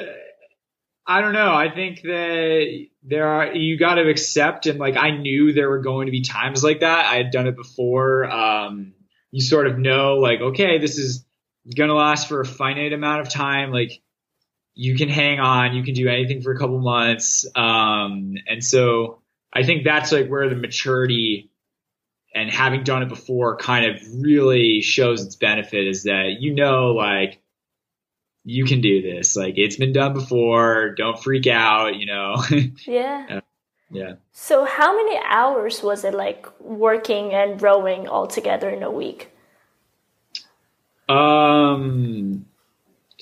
I 1.05 1.21
don't 1.21 1.33
know. 1.33 1.53
I 1.53 1.69
think 1.73 2.01
that 2.03 2.85
there 3.03 3.27
are 3.27 3.53
you 3.53 3.77
got 3.77 3.95
to 3.95 4.09
accept 4.09 4.67
and 4.67 4.79
like 4.79 4.95
I 4.95 5.11
knew 5.11 5.51
there 5.51 5.69
were 5.69 5.81
going 5.81 6.05
to 6.05 6.11
be 6.11 6.21
times 6.21 6.63
like 6.63 6.79
that. 6.79 7.05
I 7.05 7.15
had 7.17 7.31
done 7.31 7.47
it 7.47 7.55
before. 7.57 8.25
Um, 8.29 8.93
you 9.31 9.41
sort 9.41 9.67
of 9.67 9.77
know 9.77 10.15
like 10.15 10.39
okay, 10.39 10.77
this 10.79 10.97
is 10.97 11.25
gonna 11.75 11.93
last 11.93 12.29
for 12.29 12.39
a 12.39 12.45
finite 12.45 12.93
amount 12.93 13.21
of 13.21 13.29
time. 13.29 13.71
Like 13.71 14.01
you 14.75 14.95
can 14.95 15.09
hang 15.09 15.39
on, 15.39 15.75
you 15.75 15.83
can 15.83 15.93
do 15.93 16.07
anything 16.07 16.41
for 16.41 16.51
a 16.51 16.57
couple 16.57 16.79
months. 16.79 17.45
Um, 17.55 18.35
and 18.47 18.63
so 18.63 19.19
I 19.51 19.63
think 19.63 19.83
that's 19.83 20.11
like 20.11 20.27
where 20.27 20.49
the 20.49 20.55
maturity 20.55 21.51
and 22.33 22.49
having 22.49 22.83
done 22.83 23.03
it 23.03 23.09
before 23.09 23.57
kind 23.57 23.85
of 23.85 24.01
really 24.19 24.81
shows 24.81 25.23
its 25.23 25.35
benefit 25.35 25.87
is 25.87 26.03
that 26.03 26.37
you 26.39 26.55
know 26.55 26.93
like 26.93 27.39
you 28.43 28.65
can 28.65 28.81
do 28.81 29.01
this. 29.01 29.35
Like 29.35 29.53
it's 29.57 29.77
been 29.77 29.93
done 29.93 30.13
before. 30.13 30.95
Don't 30.97 31.21
freak 31.21 31.47
out, 31.47 31.95
you 31.95 32.05
know. 32.07 32.43
Yeah. 32.85 33.41
yeah. 33.91 34.13
So 34.31 34.65
how 34.65 34.95
many 34.95 35.19
hours 35.23 35.83
was 35.83 36.03
it 36.03 36.15
like 36.15 36.47
working 36.59 37.31
and 37.31 37.61
rowing 37.61 38.07
all 38.07 38.25
together 38.25 38.69
in 38.69 38.81
a 38.81 38.89
week? 38.89 39.29
Um 41.07 42.47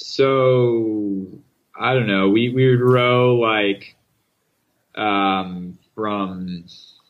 so 0.02 1.28
I 1.80 1.94
don't 1.94 2.08
know. 2.08 2.30
We 2.30 2.50
we 2.50 2.70
would 2.70 2.82
row 2.82 3.36
like 3.36 3.96
um 4.96 5.78
from 5.96 6.66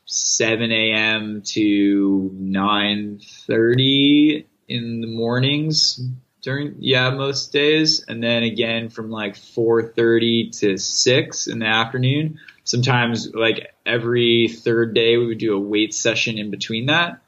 7 0.06 0.70
a.m. 0.70 1.42
to 1.42 2.30
9:30 2.34 4.44
in 4.68 5.00
the 5.00 5.06
mornings 5.06 6.00
during 6.42 6.76
yeah 6.78 7.10
most 7.10 7.52
days 7.52 8.04
and 8.06 8.22
then 8.22 8.42
again 8.42 8.88
from 8.88 9.10
like 9.10 9.36
4:30 9.36 10.50
to 10.60 10.76
6 10.76 11.46
in 11.48 11.58
the 11.60 11.66
afternoon. 11.66 12.38
Sometimes 12.64 13.34
like 13.34 13.74
every 13.84 14.48
third 14.48 14.94
day 14.94 15.16
we 15.16 15.26
would 15.26 15.38
do 15.38 15.56
a 15.56 15.60
weight 15.60 15.94
session 15.94 16.38
in 16.38 16.50
between 16.50 16.86
that. 16.86 17.20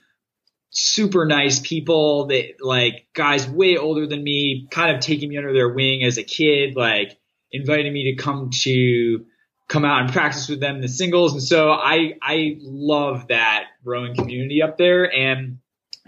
super 0.74 1.24
nice 1.24 1.60
people 1.60 2.26
that 2.26 2.56
like 2.60 3.06
guys 3.14 3.48
way 3.48 3.76
older 3.76 4.08
than 4.08 4.22
me 4.22 4.66
kind 4.72 4.94
of 4.94 5.00
taking 5.00 5.28
me 5.28 5.36
under 5.36 5.52
their 5.52 5.68
wing 5.68 6.02
as 6.02 6.18
a 6.18 6.24
kid 6.24 6.74
like 6.74 7.16
inviting 7.52 7.92
me 7.92 8.12
to 8.12 8.20
come 8.20 8.50
to 8.50 9.24
come 9.68 9.84
out 9.84 10.02
and 10.02 10.12
practice 10.12 10.48
with 10.48 10.58
them 10.58 10.74
in 10.74 10.80
the 10.80 10.88
singles 10.88 11.32
and 11.32 11.42
so 11.42 11.70
i 11.70 12.14
i 12.20 12.58
love 12.60 13.28
that 13.28 13.66
rowing 13.84 14.16
community 14.16 14.62
up 14.62 14.76
there 14.76 15.10
and 15.14 15.58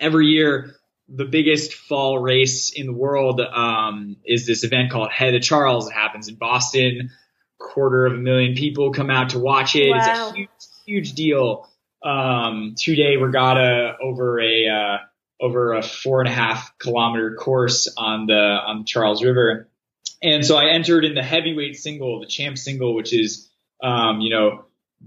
every 0.01 0.27
year 0.27 0.75
the 1.09 1.25
biggest 1.25 1.75
fall 1.75 2.19
race 2.19 2.73
in 2.73 2.87
the 2.87 2.93
world 2.93 3.41
um, 3.41 4.17
is 4.25 4.47
this 4.47 4.65
event 4.65 4.91
called 4.91 5.11
head 5.11 5.35
of 5.35 5.43
charles. 5.43 5.89
It 5.89 5.93
happens 5.93 6.29
in 6.29 6.37
boston. 6.37 7.11
Quarter 7.59 8.07
of 8.07 8.15
a 8.15 8.19
million 8.19 8.55
people 8.55 8.93
come 8.93 9.11
out 9.11 9.31
to 9.31 9.39
watch 9.39 9.77
it. 9.77 9.89
It's 9.89 10.07
a 10.07 10.33
huge 10.35 10.49
huge 10.87 11.13
deal. 11.13 11.69
Um, 12.03 12.75
two 12.79 12.95
day 12.95 13.17
regatta 13.17 13.97
over 14.03 14.41
a 14.41 14.69
uh, 14.69 14.99
over 15.41 15.75
a 15.75 15.83
four 15.83 16.21
and 16.21 16.29
a 16.29 16.33
half 16.33 16.77
kilometer 16.79 17.35
course 17.35 17.93
on 17.97 18.27
the 18.27 18.35
on 18.35 18.81
the 18.81 18.85
Charles 18.85 19.23
River. 19.23 19.69
And 20.23 20.45
so 20.45 20.57
I 20.57 20.71
entered 20.71 21.05
in 21.05 21.15
the 21.15 21.23
heavyweight 21.23 21.77
single, 21.77 22.21
the 22.21 22.27
champ 22.27 22.57
single, 22.59 22.95
which 22.95 23.13
is 23.13 23.51
um, 23.83 24.21
you 24.21 24.31
know 24.31 24.65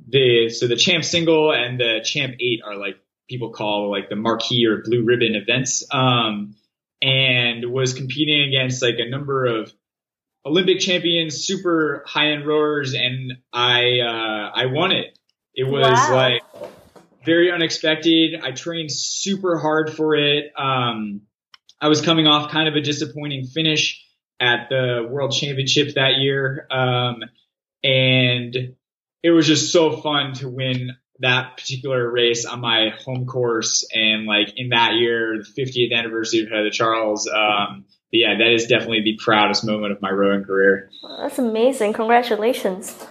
the 0.08 0.50
so 0.50 0.68
the 0.68 0.76
champ 0.76 1.04
single 1.04 1.52
and 1.52 1.80
the 1.80 2.02
champ 2.04 2.36
eight 2.40 2.62
are 2.66 2.76
like 2.76 2.98
people 3.30 3.52
call 3.52 3.92
like 3.92 4.10
the 4.10 4.16
marquee 4.16 4.66
or 4.66 4.82
blue 4.84 5.04
ribbon 5.06 5.36
events. 5.36 5.86
Um, 5.92 6.56
and 7.02 7.72
was 7.72 7.94
competing 7.94 8.42
against 8.42 8.82
like 8.82 8.96
a 9.00 9.10
number 9.10 9.46
of 9.46 9.72
Olympic 10.46 10.80
champions, 10.80 11.46
super 11.46 12.04
high 12.06 12.32
end 12.32 12.46
rowers, 12.46 12.94
and 12.94 13.34
I 13.54 14.00
uh, 14.00 14.52
I 14.54 14.66
won 14.68 14.92
it. 14.92 15.18
It 15.54 15.66
was 15.66 15.84
wow. 15.86 16.16
like 16.16 16.42
very 17.26 17.52
unexpected. 17.52 18.40
I 18.42 18.52
trained 18.52 18.92
super 18.92 19.58
hard 19.58 19.94
for 19.94 20.16
it. 20.16 20.52
Um, 20.58 21.22
I 21.82 21.88
was 21.88 22.02
coming 22.02 22.28
off 22.28 22.52
kind 22.52 22.68
of 22.68 22.76
a 22.76 22.82
disappointing 22.82 23.46
finish 23.46 24.06
at 24.40 24.70
the 24.70 25.08
World 25.10 25.32
Championship 25.32 25.96
that 25.96 26.18
year, 26.18 26.68
um, 26.72 27.24
and 27.84 28.76
it 29.22 29.32
was 29.32 29.48
just 29.48 29.72
so 29.72 29.98
fun 29.98 30.34
to 30.36 30.50
win 30.50 30.92
that 31.20 31.58
particular 31.58 32.10
race 32.10 32.46
on 32.46 32.62
my 32.62 32.90
home 33.06 33.26
course 33.26 33.88
and 33.94 34.26
like 34.26 34.54
in 34.56 34.70
that 34.70 34.94
year, 34.94 35.38
the 35.38 35.62
50th 35.62 35.94
anniversary 35.94 36.42
of 36.42 36.50
the 36.50 36.72
Charles. 36.72 37.28
Um, 37.28 37.86
yeah, 38.12 38.38
that 38.38 38.54
is 38.54 38.66
definitely 38.66 39.02
the 39.02 39.20
proudest 39.24 39.66
moment 39.66 39.92
of 39.92 40.02
my 40.02 40.10
rowing 40.10 40.44
career. 40.44 40.90
that's 41.20 41.38
amazing! 41.38 41.94
Congratulations. 41.94 43.06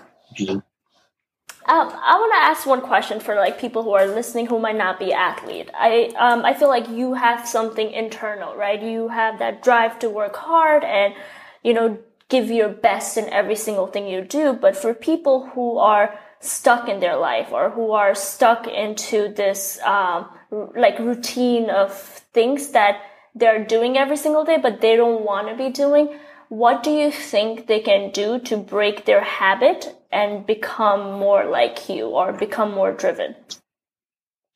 Um, 1.69 1.93
I 1.93 2.17
want 2.19 2.33
to 2.33 2.39
ask 2.39 2.67
one 2.67 2.81
question 2.81 3.21
for 3.21 3.35
like 3.35 3.61
people 3.61 3.83
who 3.83 3.93
are 3.93 4.07
listening 4.07 4.47
who 4.47 4.59
might 4.59 4.77
not 4.77 4.99
be 4.99 5.13
athlete. 5.13 5.69
I 5.75 6.13
um, 6.19 6.45
I 6.45 6.55
feel 6.55 6.69
like 6.69 6.89
you 6.89 7.15
have 7.15 7.47
something 7.47 7.93
internal, 7.93 8.57
right? 8.57 8.83
You 8.83 9.09
have 9.09 9.39
that 9.39 9.63
drive 9.63 9.99
to 10.01 10.09
work 10.09 10.35
hard 10.35 10.83
and 10.83 11.15
you 11.63 11.75
know 11.75 11.99
give 12.29 12.51
your 12.51 12.71
best 12.71 13.17
in 13.17 13.29
every 13.29 13.55
single 13.55 13.87
thing 13.87 14.09
you 14.09 14.23
do. 14.23 14.55
But 14.55 14.77
for 14.77 14.95
people 14.95 15.47
who 15.51 15.79
are 15.79 16.19
stuck 16.41 16.89
in 16.89 17.01
their 17.01 17.17
life 17.17 17.53
or 17.53 17.71
who 17.71 17.93
are 17.93 18.15
stuck 18.15 18.67
into 18.67 19.33
this 19.35 19.79
um, 19.85 20.29
like 20.51 20.99
routine 20.99 21.71
of 21.71 21.93
things 22.33 22.71
that 22.71 23.01
they're 23.35 23.65
doing 23.65 23.97
every 23.97 24.17
single 24.17 24.45
day, 24.45 24.59
but 24.61 24.81
they 24.81 24.97
don't 24.97 25.25
want 25.25 25.49
to 25.49 25.57
be 25.57 25.71
doing. 25.71 26.19
What 26.49 26.83
do 26.83 26.91
you 26.91 27.11
think 27.11 27.67
they 27.67 27.81
can 27.81 28.11
do 28.11 28.39
to 28.41 28.57
break 28.57 29.05
their 29.05 29.23
habit 29.23 29.95
and 30.11 30.47
become 30.47 31.19
more 31.19 31.45
like 31.45 31.89
you 31.89 32.07
or 32.07 32.33
become 32.33 32.73
more 32.73 32.93
driven? 32.93 33.35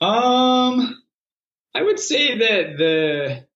Um, 0.01 1.03
I 1.75 1.83
would 1.83 2.01
say 2.01 2.39
that 2.39 2.77
the 2.79 3.47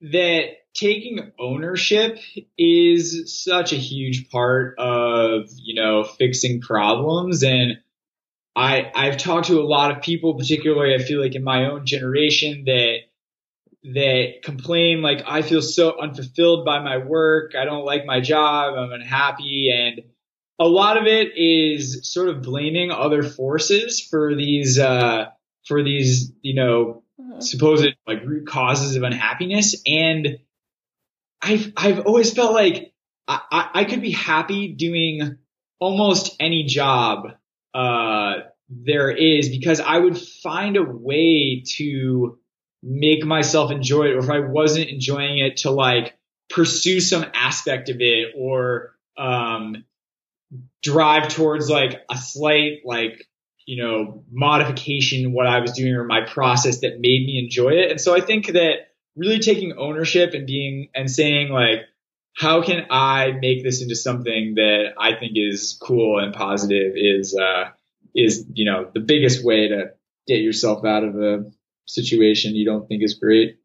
that 0.00 0.57
taking 0.78 1.32
ownership 1.38 2.18
is 2.56 3.42
such 3.42 3.72
a 3.72 3.76
huge 3.76 4.30
part 4.30 4.78
of, 4.78 5.48
you 5.56 5.74
know, 5.74 6.04
fixing 6.04 6.60
problems. 6.60 7.42
And 7.42 7.78
I, 8.54 8.90
I've 8.94 9.16
talked 9.16 9.48
to 9.48 9.60
a 9.60 9.66
lot 9.66 9.90
of 9.90 10.02
people, 10.02 10.34
particularly 10.34 10.94
I 10.94 10.98
feel 10.98 11.20
like 11.20 11.34
in 11.34 11.44
my 11.44 11.66
own 11.66 11.86
generation 11.86 12.64
that, 12.66 12.98
that 13.84 14.42
complain 14.42 15.02
like, 15.02 15.22
I 15.26 15.42
feel 15.42 15.62
so 15.62 16.00
unfulfilled 16.00 16.64
by 16.64 16.80
my 16.80 16.98
work. 16.98 17.54
I 17.56 17.64
don't 17.64 17.84
like 17.84 18.04
my 18.04 18.20
job. 18.20 18.74
I'm 18.74 18.92
unhappy. 18.92 19.70
And 19.72 20.02
a 20.58 20.66
lot 20.66 20.96
of 20.96 21.06
it 21.06 21.36
is 21.36 22.12
sort 22.12 22.28
of 22.28 22.42
blaming 22.42 22.90
other 22.90 23.22
forces 23.22 24.00
for 24.00 24.34
these, 24.34 24.78
uh, 24.78 25.26
for 25.66 25.82
these, 25.82 26.32
you 26.42 26.54
know, 26.54 27.02
mm-hmm. 27.20 27.40
supposed 27.40 27.88
like 28.06 28.24
root 28.24 28.46
causes 28.46 28.96
of 28.96 29.02
unhappiness. 29.02 29.80
And 29.86 30.38
I've 31.40 31.72
I've 31.76 32.00
always 32.06 32.32
felt 32.32 32.52
like 32.52 32.92
I, 33.26 33.40
I, 33.50 33.70
I 33.74 33.84
could 33.84 34.02
be 34.02 34.12
happy 34.12 34.68
doing 34.68 35.38
almost 35.78 36.36
any 36.40 36.64
job 36.64 37.28
uh, 37.74 38.34
there 38.68 39.10
is 39.10 39.48
because 39.48 39.80
I 39.80 39.98
would 39.98 40.18
find 40.18 40.76
a 40.76 40.82
way 40.82 41.62
to 41.76 42.38
make 42.82 43.24
myself 43.24 43.70
enjoy 43.70 44.06
it, 44.06 44.14
or 44.14 44.18
if 44.18 44.30
I 44.30 44.40
wasn't 44.40 44.88
enjoying 44.88 45.38
it, 45.38 45.58
to 45.58 45.70
like 45.70 46.16
pursue 46.50 47.00
some 47.00 47.24
aspect 47.34 47.88
of 47.88 47.96
it 48.00 48.34
or 48.36 48.94
um, 49.16 49.84
drive 50.82 51.28
towards 51.28 51.68
like 51.68 52.02
a 52.10 52.16
slight 52.16 52.80
like 52.84 53.26
you 53.66 53.82
know 53.82 54.24
modification 54.30 55.32
what 55.32 55.46
I 55.46 55.60
was 55.60 55.72
doing 55.72 55.94
or 55.94 56.04
my 56.04 56.22
process 56.22 56.80
that 56.80 57.00
made 57.00 57.26
me 57.26 57.40
enjoy 57.42 57.70
it. 57.70 57.90
And 57.90 58.00
so 58.00 58.14
I 58.14 58.20
think 58.20 58.48
that 58.48 58.87
really 59.18 59.40
taking 59.40 59.74
ownership 59.76 60.32
and 60.32 60.46
being 60.46 60.88
and 60.94 61.10
saying 61.10 61.50
like, 61.50 61.80
how 62.36 62.62
can 62.62 62.86
I 62.90 63.32
make 63.32 63.64
this 63.64 63.82
into 63.82 63.96
something 63.96 64.54
that 64.54 64.92
I 64.98 65.14
think 65.18 65.32
is 65.34 65.76
cool 65.82 66.20
and 66.20 66.32
positive 66.32 66.92
is 66.94 67.36
uh, 67.36 67.70
is 68.14 68.46
you 68.52 68.64
know 68.64 68.88
the 68.94 69.00
biggest 69.00 69.44
way 69.44 69.68
to 69.68 69.90
get 70.26 70.40
yourself 70.40 70.84
out 70.84 71.04
of 71.04 71.16
a 71.16 71.50
situation 71.86 72.54
you 72.54 72.64
don't 72.64 72.86
think 72.86 73.02
is 73.02 73.14
great. 73.14 73.58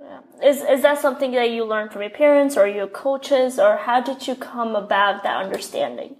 Yeah. 0.00 0.20
Is 0.42 0.62
is 0.62 0.82
that 0.82 0.98
something 0.98 1.32
that 1.32 1.50
you 1.50 1.64
learned 1.64 1.92
from 1.92 2.02
your 2.02 2.10
parents 2.10 2.56
or 2.56 2.66
your 2.66 2.88
coaches, 2.88 3.58
or 3.58 3.76
how 3.76 4.00
did 4.00 4.26
you 4.26 4.34
come 4.34 4.74
about 4.74 5.22
that 5.22 5.44
understanding? 5.44 6.16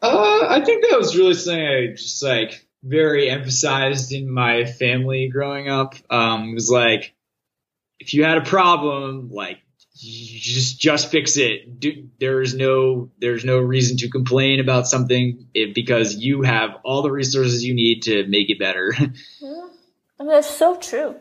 Uh, 0.00 0.46
I 0.48 0.64
think 0.64 0.84
that 0.88 0.98
was 0.98 1.16
really 1.16 1.34
something 1.34 1.66
I 1.66 1.86
just 1.88 2.22
like 2.22 2.66
very 2.82 3.28
emphasized 3.28 4.12
in 4.12 4.30
my 4.30 4.64
family 4.64 5.28
growing 5.28 5.68
up. 5.68 5.94
Um, 6.08 6.50
it 6.50 6.54
was 6.54 6.70
like 6.70 7.15
if 7.98 8.14
you 8.14 8.24
had 8.24 8.38
a 8.38 8.42
problem, 8.42 9.30
like 9.30 9.58
just 9.96 10.78
just 10.78 11.10
fix 11.10 11.36
it. 11.36 11.80
Do, 11.80 12.08
there's 12.20 12.54
no 12.54 13.10
there's 13.18 13.44
no 13.44 13.58
reason 13.58 13.96
to 13.98 14.10
complain 14.10 14.60
about 14.60 14.86
something 14.86 15.46
if, 15.54 15.74
because 15.74 16.16
you 16.16 16.42
have 16.42 16.76
all 16.84 17.02
the 17.02 17.10
resources 17.10 17.64
you 17.64 17.74
need 17.74 18.02
to 18.02 18.26
make 18.26 18.50
it 18.50 18.58
better. 18.58 18.94
yeah. 19.40 19.66
that's 20.18 20.50
so 20.50 20.76
true. 20.76 21.16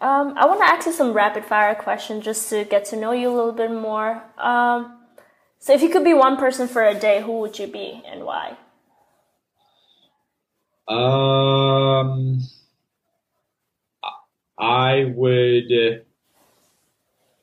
Um, 0.00 0.34
I 0.36 0.46
want 0.46 0.60
to 0.60 0.66
ask 0.66 0.86
you 0.86 0.92
some 0.92 1.12
rapid 1.12 1.44
fire 1.44 1.74
questions 1.74 2.24
just 2.24 2.48
to 2.50 2.64
get 2.64 2.84
to 2.86 2.96
know 2.96 3.10
you 3.10 3.28
a 3.30 3.34
little 3.34 3.52
bit 3.52 3.72
more. 3.72 4.22
Um, 4.36 4.96
so, 5.58 5.72
if 5.72 5.82
you 5.82 5.88
could 5.88 6.04
be 6.04 6.14
one 6.14 6.36
person 6.36 6.68
for 6.68 6.84
a 6.84 6.94
day, 6.94 7.20
who 7.20 7.40
would 7.40 7.58
you 7.58 7.66
be 7.66 8.00
and 8.06 8.24
why? 8.24 8.56
Um. 10.86 12.40
I 14.58 15.04
would 15.14 16.04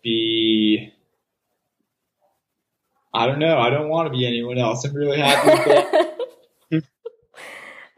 be. 0.03 0.91
I 3.13 3.27
don't 3.27 3.39
know. 3.39 3.57
I 3.57 3.69
don't 3.69 3.87
want 3.87 4.07
to 4.07 4.11
be 4.11 4.27
anyone 4.27 4.57
else. 4.57 4.83
I'm 4.83 4.93
really 4.93 5.19
happy 5.19 5.49
with 5.49 5.65
that. 5.65 6.17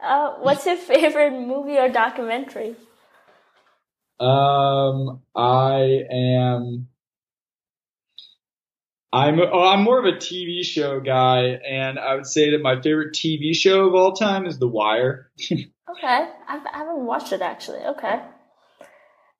uh, 0.00 0.34
what's 0.38 0.64
your 0.64 0.76
favorite 0.76 1.32
movie 1.32 1.76
or 1.76 1.88
documentary? 1.88 2.76
Um, 4.20 5.22
I 5.34 6.04
am. 6.10 6.88
I'm 9.12 9.40
oh, 9.40 9.66
I'm 9.66 9.82
more 9.82 9.98
of 9.98 10.04
a 10.04 10.18
TV 10.18 10.62
show 10.62 11.00
guy, 11.00 11.58
and 11.68 11.98
I 11.98 12.14
would 12.14 12.26
say 12.26 12.50
that 12.50 12.60
my 12.62 12.80
favorite 12.80 13.14
TV 13.14 13.56
show 13.56 13.86
of 13.88 13.94
all 13.94 14.12
time 14.12 14.46
is 14.46 14.58
The 14.58 14.68
Wire. 14.68 15.30
okay, 15.50 16.30
I've, 16.46 16.66
I 16.66 16.78
haven't 16.78 17.06
watched 17.06 17.32
it 17.32 17.40
actually. 17.40 17.80
Okay 17.80 18.20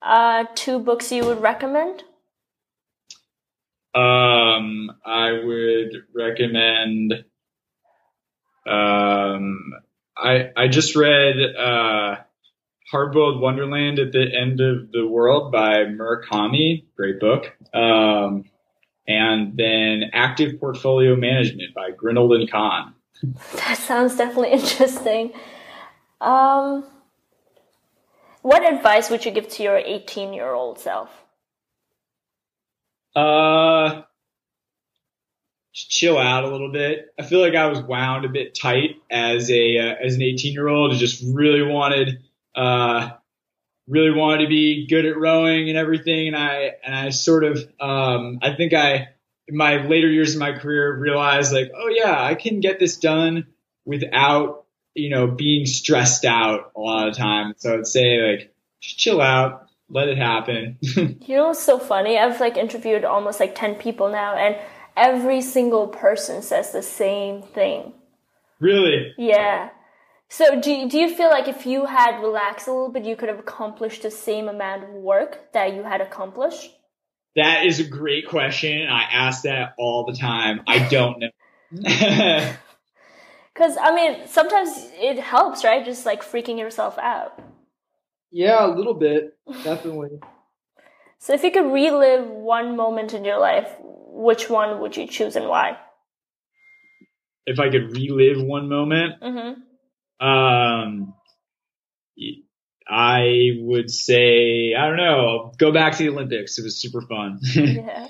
uh, 0.02 0.44
two 0.54 0.78
books 0.78 1.12
you 1.12 1.24
would 1.24 1.40
recommend? 1.40 2.04
Um, 3.94 4.90
I 5.04 5.32
would 5.32 5.92
recommend. 6.14 7.24
Um, 8.66 9.72
I 10.16 10.50
I 10.56 10.68
just 10.68 10.94
read 10.94 11.36
uh, 11.58 12.16
Hardboiled 12.92 13.40
Wonderland 13.40 13.98
at 13.98 14.12
the 14.12 14.26
End 14.32 14.60
of 14.60 14.92
the 14.92 15.06
World 15.06 15.52
by 15.52 15.84
Murakami. 15.84 16.84
Great 16.96 17.18
book. 17.18 17.52
Um, 17.74 18.44
and 19.06 19.56
then 19.56 20.10
Active 20.12 20.60
Portfolio 20.60 21.16
Management 21.16 21.74
by 21.74 21.90
Grinold 21.90 22.34
and 22.34 22.50
Kahn. 22.50 22.94
That 23.56 23.78
sounds 23.78 24.16
definitely 24.16 24.52
interesting. 24.52 25.32
Um, 26.20 26.84
what 28.42 28.64
advice 28.64 29.10
would 29.10 29.24
you 29.24 29.30
give 29.30 29.48
to 29.48 29.62
your 29.62 29.76
18 29.76 30.32
year 30.32 30.52
old 30.52 30.78
self? 30.78 31.10
Uh, 33.14 34.02
chill 35.72 36.18
out 36.18 36.44
a 36.44 36.50
little 36.50 36.72
bit. 36.72 37.12
I 37.18 37.22
feel 37.22 37.40
like 37.40 37.54
I 37.54 37.66
was 37.66 37.80
wound 37.80 38.24
a 38.24 38.28
bit 38.28 38.54
tight 38.54 38.96
as 39.10 39.50
a 39.50 39.78
uh, 39.78 39.94
as 40.04 40.14
an 40.14 40.22
18 40.22 40.52
year 40.52 40.68
old. 40.68 40.92
Just 40.94 41.22
really 41.34 41.62
wanted 41.62 42.22
uh 42.54 43.10
really 43.86 44.10
wanted 44.10 44.42
to 44.42 44.48
be 44.48 44.86
good 44.86 45.06
at 45.06 45.16
rowing 45.16 45.68
and 45.68 45.78
everything. 45.78 46.28
And 46.28 46.36
I 46.36 46.72
and 46.84 46.94
I 46.94 47.10
sort 47.10 47.44
of 47.44 47.58
um 47.80 48.38
I 48.42 48.54
think 48.54 48.72
I 48.72 49.08
in 49.46 49.56
my 49.56 49.86
later 49.86 50.08
years 50.08 50.34
of 50.34 50.40
my 50.40 50.52
career 50.52 50.96
realized 50.96 51.52
like 51.52 51.70
oh 51.74 51.88
yeah 51.88 52.22
I 52.22 52.34
can 52.34 52.60
get 52.60 52.78
this 52.78 52.96
done 52.98 53.46
without 53.84 54.64
you 54.98 55.10
know, 55.10 55.26
being 55.26 55.64
stressed 55.66 56.24
out 56.24 56.72
a 56.76 56.80
lot 56.80 57.08
of 57.08 57.16
time. 57.16 57.54
So 57.56 57.78
I'd 57.78 57.86
say 57.86 58.20
like 58.20 58.54
just 58.80 58.98
chill 58.98 59.20
out, 59.20 59.66
let 59.88 60.08
it 60.08 60.18
happen. 60.18 60.76
you 60.82 61.36
know 61.36 61.48
what's 61.48 61.62
so 61.62 61.78
funny? 61.78 62.18
I've 62.18 62.40
like 62.40 62.56
interviewed 62.56 63.04
almost 63.04 63.40
like 63.40 63.54
10 63.54 63.76
people 63.76 64.10
now 64.10 64.36
and 64.36 64.56
every 64.96 65.40
single 65.40 65.88
person 65.88 66.42
says 66.42 66.72
the 66.72 66.82
same 66.82 67.42
thing. 67.42 67.92
Really? 68.60 69.14
Yeah. 69.16 69.70
So 70.28 70.60
do, 70.60 70.88
do 70.88 70.98
you 70.98 71.14
feel 71.14 71.30
like 71.30 71.48
if 71.48 71.64
you 71.64 71.86
had 71.86 72.20
relaxed 72.20 72.66
a 72.66 72.72
little 72.72 72.90
bit, 72.90 73.04
you 73.04 73.16
could 73.16 73.28
have 73.28 73.38
accomplished 73.38 74.02
the 74.02 74.10
same 74.10 74.48
amount 74.48 74.84
of 74.84 74.90
work 74.90 75.52
that 75.52 75.74
you 75.74 75.84
had 75.84 76.00
accomplished? 76.00 76.74
That 77.36 77.64
is 77.66 77.78
a 77.78 77.84
great 77.84 78.26
question. 78.26 78.86
I 78.88 79.04
ask 79.04 79.42
that 79.42 79.74
all 79.78 80.04
the 80.04 80.16
time. 80.16 80.62
I 80.66 80.80
don't 80.88 81.20
know. 81.20 82.54
Because, 83.58 83.76
I 83.76 83.92
mean, 83.92 84.28
sometimes 84.28 84.70
it 85.00 85.18
helps, 85.18 85.64
right? 85.64 85.84
Just 85.84 86.06
like 86.06 86.22
freaking 86.22 86.60
yourself 86.60 86.96
out. 86.96 87.42
Yeah, 88.30 88.64
a 88.64 88.68
little 88.70 88.94
bit, 88.94 89.36
definitely. 89.64 90.20
so 91.18 91.32
if 91.34 91.42
you 91.42 91.50
could 91.50 91.72
relive 91.72 92.28
one 92.28 92.76
moment 92.76 93.14
in 93.14 93.24
your 93.24 93.38
life, 93.40 93.68
which 93.80 94.48
one 94.48 94.78
would 94.80 94.96
you 94.96 95.08
choose 95.08 95.34
and 95.34 95.48
why? 95.48 95.76
If 97.46 97.58
I 97.58 97.68
could 97.68 97.90
relive 97.90 98.40
one 98.46 98.68
moment, 98.68 99.20
Mm-hmm. 99.20 100.24
um, 100.24 101.14
I 102.88 103.50
would 103.60 103.90
say 103.90 104.74
I 104.74 104.86
don't 104.86 104.96
know. 104.98 105.52
Go 105.58 105.72
back 105.72 105.92
to 105.96 105.98
the 106.04 106.10
Olympics. 106.10 106.58
It 106.58 106.62
was 106.62 106.80
super 106.80 107.02
fun. 107.02 107.40
yeah. 107.54 108.06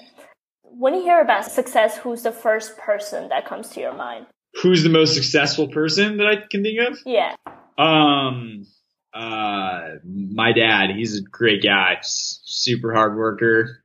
When 0.62 0.94
you 0.94 1.02
hear 1.02 1.20
about 1.22 1.46
success, 1.50 1.96
who's 1.96 2.22
the 2.22 2.32
first 2.32 2.76
person 2.76 3.30
that 3.30 3.46
comes 3.46 3.70
to 3.70 3.80
your 3.80 3.94
mind? 3.94 4.26
Who's 4.62 4.82
the 4.82 4.88
most 4.88 5.14
successful 5.14 5.68
person 5.68 6.16
that 6.18 6.26
I 6.26 6.36
can 6.50 6.62
think 6.62 6.78
of? 6.80 6.98
Yeah. 7.06 7.36
Um, 7.76 8.66
uh, 9.14 9.96
my 10.04 10.52
dad. 10.52 10.90
He's 10.96 11.18
a 11.18 11.22
great 11.22 11.62
guy. 11.62 11.96
S- 11.98 12.40
Super 12.44 12.92
hard 12.92 13.16
worker. 13.16 13.82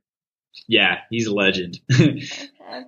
Yeah, 0.66 0.98
he's 1.10 1.26
a 1.26 1.34
legend. 1.34 1.80
Okay. 2.00 2.86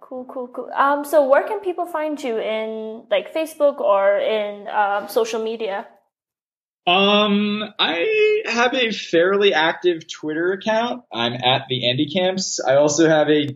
Cool, 0.00 0.24
cool, 0.26 0.48
cool. 0.48 0.70
Um, 0.72 1.04
so 1.04 1.28
where 1.28 1.42
can 1.42 1.58
people 1.60 1.84
find 1.84 2.22
you 2.22 2.38
in 2.38 3.02
like 3.10 3.34
Facebook 3.34 3.80
or 3.80 4.16
in 4.16 4.68
um, 4.68 5.08
social 5.08 5.42
media? 5.42 5.86
Um, 6.86 7.64
I 7.80 8.42
have 8.46 8.72
a 8.72 8.92
fairly 8.92 9.52
active 9.52 10.06
Twitter 10.08 10.52
account. 10.52 11.02
I'm 11.12 11.34
at 11.34 11.62
the 11.68 11.90
Andy 11.90 12.08
Camps. 12.08 12.60
I 12.60 12.76
also 12.76 13.08
have 13.08 13.28
a 13.28 13.48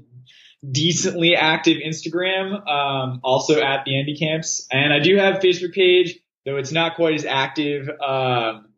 decently 0.68 1.36
active 1.36 1.78
Instagram, 1.78 2.66
um, 2.68 3.20
also 3.22 3.60
at 3.60 3.84
the 3.84 3.98
Andy 3.98 4.16
Camps, 4.16 4.66
and 4.70 4.92
I 4.92 4.98
do 4.98 5.16
have 5.16 5.36
a 5.36 5.38
Facebook 5.38 5.72
page, 5.72 6.18
though 6.44 6.56
it's 6.56 6.72
not 6.72 6.96
quite 6.96 7.14
as 7.14 7.24
active. 7.24 7.88
Um, 7.88 8.68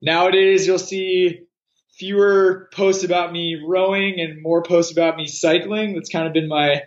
nowadays 0.00 0.66
you'll 0.66 0.78
see 0.78 1.46
fewer 1.98 2.68
posts 2.72 3.04
about 3.04 3.32
me 3.32 3.62
rowing 3.66 4.20
and 4.20 4.42
more 4.42 4.62
posts 4.62 4.92
about 4.92 5.16
me 5.16 5.26
cycling. 5.26 5.94
That's 5.94 6.10
kind 6.10 6.26
of 6.26 6.32
been 6.32 6.48
my 6.48 6.82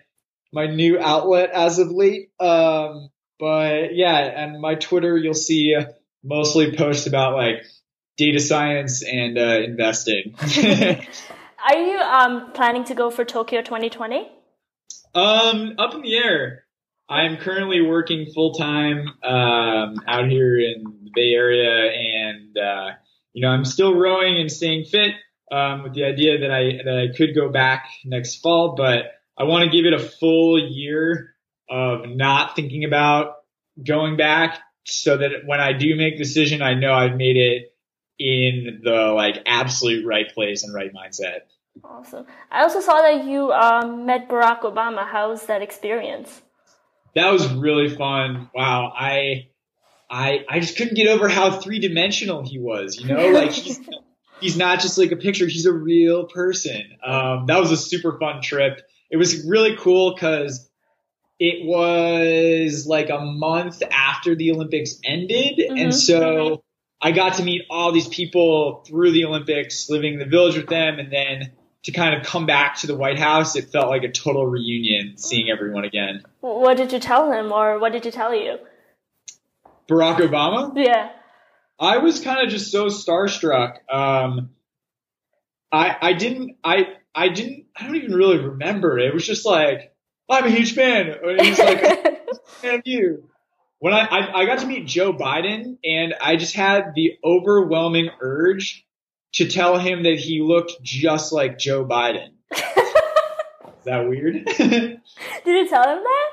my 0.52 0.66
new 0.66 1.00
outlet 1.00 1.52
as 1.52 1.78
of 1.78 1.92
late. 1.92 2.32
Um, 2.40 3.10
but 3.40 3.96
yeah, 3.96 4.18
and 4.18 4.60
my 4.60 4.76
Twitter 4.76 5.18
you'll 5.18 5.34
see. 5.34 5.76
Mostly 6.22 6.76
posts 6.76 7.08
about 7.08 7.36
like 7.36 7.64
data 8.18 8.40
science 8.40 9.04
and 9.04 9.38
uh, 9.38 9.62
investing. 9.64 10.36
Are 11.68 11.78
you 11.78 11.98
um, 11.98 12.52
planning 12.52 12.84
to 12.86 12.96
go 12.96 13.10
for 13.10 13.24
Tokyo 13.24 13.62
2020? 13.62 14.30
Um, 15.16 15.76
up 15.78 15.94
in 15.96 16.02
the 16.02 16.16
air. 16.18 16.64
I'm 17.10 17.38
currently 17.38 17.82
working 17.82 18.28
full 18.34 18.54
time 18.54 19.08
um, 19.24 19.96
out 20.08 20.30
here 20.30 20.60
in 20.60 20.84
the 21.04 21.12
Bay 21.14 21.32
Area, 21.34 21.92
and 21.92 22.58
uh, 22.58 22.92
you 23.34 23.42
know 23.42 23.50
I'm 23.50 23.66
still 23.66 23.96
rowing 23.96 24.40
and 24.40 24.52
staying 24.52 24.86
fit 24.86 25.14
um, 25.52 25.84
with 25.84 25.94
the 25.94 26.04
idea 26.04 26.40
that 26.40 26.52
I 26.52 26.84
that 26.84 27.10
I 27.10 27.18
could 27.18 27.34
go 27.34 27.50
back 27.50 27.90
next 28.06 28.42
fall, 28.42 28.76
but 28.76 29.06
I 29.38 29.46
want 29.46 29.64
to 29.64 29.76
give 29.76 29.86
it 29.86 29.94
a 29.94 30.00
full 30.00 30.60
year 30.60 31.34
of 31.70 32.08
not 32.08 32.56
thinking 32.56 32.84
about 32.84 33.36
going 33.84 34.18
back 34.18 34.60
so 34.86 35.18
that 35.18 35.46
when 35.46 35.60
I 35.60 35.74
do 35.74 35.96
make 35.96 36.18
decision, 36.18 36.62
I 36.62 36.74
know 36.74 36.94
I've 36.94 37.16
made 37.16 37.38
it 37.38 37.74
in 38.20 38.82
the 38.84 39.14
like 39.16 39.44
absolute 39.46 40.06
right 40.06 40.28
place 40.34 40.64
and 40.64 40.74
right 40.74 40.92
mindset. 40.94 41.42
Awesome. 41.84 42.26
I 42.52 42.64
also 42.64 42.82
saw 42.82 43.02
that 43.02 43.26
you 43.26 43.52
um, 43.52 44.06
met 44.06 44.30
Barack 44.30 44.62
Obama. 44.62 45.08
How's 45.08 45.46
that 45.46 45.62
experience? 45.62 46.42
That 47.16 47.32
was 47.32 47.52
really 47.52 47.96
fun. 47.96 48.50
Wow. 48.54 48.92
I, 48.96 49.50
I, 50.10 50.46
I 50.50 50.60
just 50.60 50.78
couldn't 50.78 50.96
get 50.96 51.08
over 51.08 51.28
how 51.28 51.60
three 51.60 51.80
dimensional 51.80 52.44
he 52.44 52.60
was, 52.60 53.00
you 53.00 53.08
know, 53.08 53.30
like 53.30 53.52
he's, 53.52 53.80
he's 54.42 54.58
not 54.58 54.80
just 54.80 54.98
like 54.98 55.12
a 55.12 55.16
picture. 55.16 55.48
He's 55.48 55.66
a 55.66 55.74
real 55.74 56.26
person. 56.26 56.98
Um, 57.04 57.46
that 57.48 57.60
was 57.60 57.72
a 57.72 57.78
super 57.78 58.18
fun 58.20 58.42
trip. 58.42 58.82
It 59.10 59.18
was 59.18 59.46
really 59.46 59.76
cool 59.78 60.14
because 60.14 60.70
it 61.40 61.66
was 61.66 62.86
like 62.86 63.10
a 63.10 63.20
month 63.20 63.82
after 63.90 64.36
the 64.36 64.52
Olympics 64.52 64.98
ended. 65.04 65.60
Mhm. 65.60 65.82
And 65.82 65.96
so 65.96 66.64
I 67.02 67.12
got 67.12 67.36
to 67.36 67.44
meet 67.44 67.64
all 67.70 67.92
these 67.92 68.08
people 68.08 68.84
through 68.86 69.12
the 69.12 69.26
Olympics, 69.26 69.90
living 69.90 70.14
in 70.14 70.20
the 70.20 70.26
village 70.26 70.58
with 70.58 70.68
them. 70.68 71.00
And 71.00 71.12
then 71.12 71.52
to 71.84 71.92
kind 71.92 72.16
of 72.16 72.26
come 72.26 72.46
back 72.46 72.78
to 72.78 72.88
the 72.88 72.96
White 72.96 73.20
House, 73.20 73.56
it 73.56 73.70
felt 73.70 73.90
like 73.90 74.04
a 74.04 74.12
total 74.12 74.46
reunion 74.46 75.18
seeing 75.18 75.50
everyone 75.50 75.86
again. 75.86 76.24
What 76.42 76.78
did 76.78 76.92
you 76.92 77.00
tell 77.00 77.32
him, 77.32 77.52
or 77.52 77.80
what 77.80 77.92
did 77.92 78.06
you 78.06 78.12
tell 78.12 78.34
you? 78.34 78.58
Barack 79.88 80.18
Obama? 80.18 80.74
Yeah. 80.76 81.12
I 81.80 82.00
was 82.00 82.20
kind 82.20 82.46
of 82.46 82.50
just 82.50 82.72
so 82.72 82.88
starstruck. 82.88 83.78
Um, 83.90 84.50
I, 85.72 85.96
I 86.02 86.14
didn't, 86.14 86.58
I, 86.64 86.88
I 87.16 87.30
didn't, 87.30 87.66
I 87.76 87.86
don't 87.86 87.96
even 87.96 88.14
really 88.14 88.38
remember. 88.38 89.00
It 89.00 89.14
was 89.14 89.26
just 89.26 89.46
like, 89.46 89.94
I'm 90.30 90.46
a 90.46 90.50
huge 90.50 90.76
fan. 90.76 91.16
And 91.24 91.42
he's 91.42 91.58
like, 91.58 91.82
fan 92.48 92.80
of 92.80 92.82
you. 92.86 93.30
When 93.80 93.94
I, 93.94 94.02
I 94.02 94.40
I 94.42 94.46
got 94.46 94.60
to 94.60 94.68
meet 94.68 94.86
Joe 94.86 95.14
Biden, 95.14 95.78
and 95.86 96.14
I 96.20 96.36
just 96.36 96.54
had 96.54 96.94
the 96.96 97.18
overwhelming 97.24 98.10
urge 98.20 98.86
to 99.34 99.48
tell 99.48 99.78
him 99.78 100.04
that 100.04 100.20
he 100.20 100.42
looked 100.42 100.82
just 100.82 101.32
like 101.32 101.58
Joe 101.58 101.86
Biden. 101.86 102.30
Is 102.52 103.86
that 103.86 104.08
weird? 104.08 104.46
did 104.58 105.02
you 105.46 105.70
tell 105.70 105.84
him 105.84 106.04
that? 106.04 106.30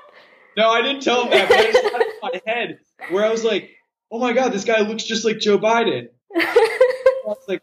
no, 0.56 0.70
I 0.70 0.82
didn't 0.82 1.02
tell 1.02 1.24
him 1.24 1.30
that, 1.30 1.48
but 1.48 1.58
I 1.58 1.72
just 1.72 1.84
had 1.84 2.02
in 2.02 2.08
my 2.22 2.40
head 2.46 2.78
where 3.10 3.24
I 3.24 3.30
was 3.30 3.44
like, 3.44 3.70
"Oh 4.10 4.18
my 4.18 4.32
god, 4.32 4.52
this 4.52 4.64
guy 4.64 4.80
looks 4.80 5.04
just 5.04 5.24
like 5.24 5.38
Joe 5.38 5.58
Biden." 5.58 6.08
I 6.36 7.26
was 7.26 7.44
like, 7.46 7.62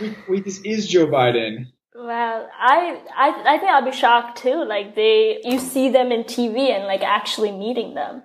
"Wait, 0.00 0.16
wait 0.28 0.44
this 0.44 0.60
is 0.64 0.88
Joe 0.88 1.06
Biden." 1.06 1.66
Well, 1.94 2.48
I, 2.58 3.00
I 3.14 3.54
I 3.54 3.58
think 3.58 3.70
I'll 3.70 3.84
be 3.84 3.92
shocked 3.92 4.38
too. 4.38 4.64
Like 4.64 4.94
they, 4.94 5.40
you 5.44 5.58
see 5.58 5.90
them 5.90 6.10
in 6.10 6.24
TV 6.24 6.70
and 6.70 6.84
like 6.86 7.02
actually 7.02 7.52
meeting 7.52 7.94
them. 7.94 8.22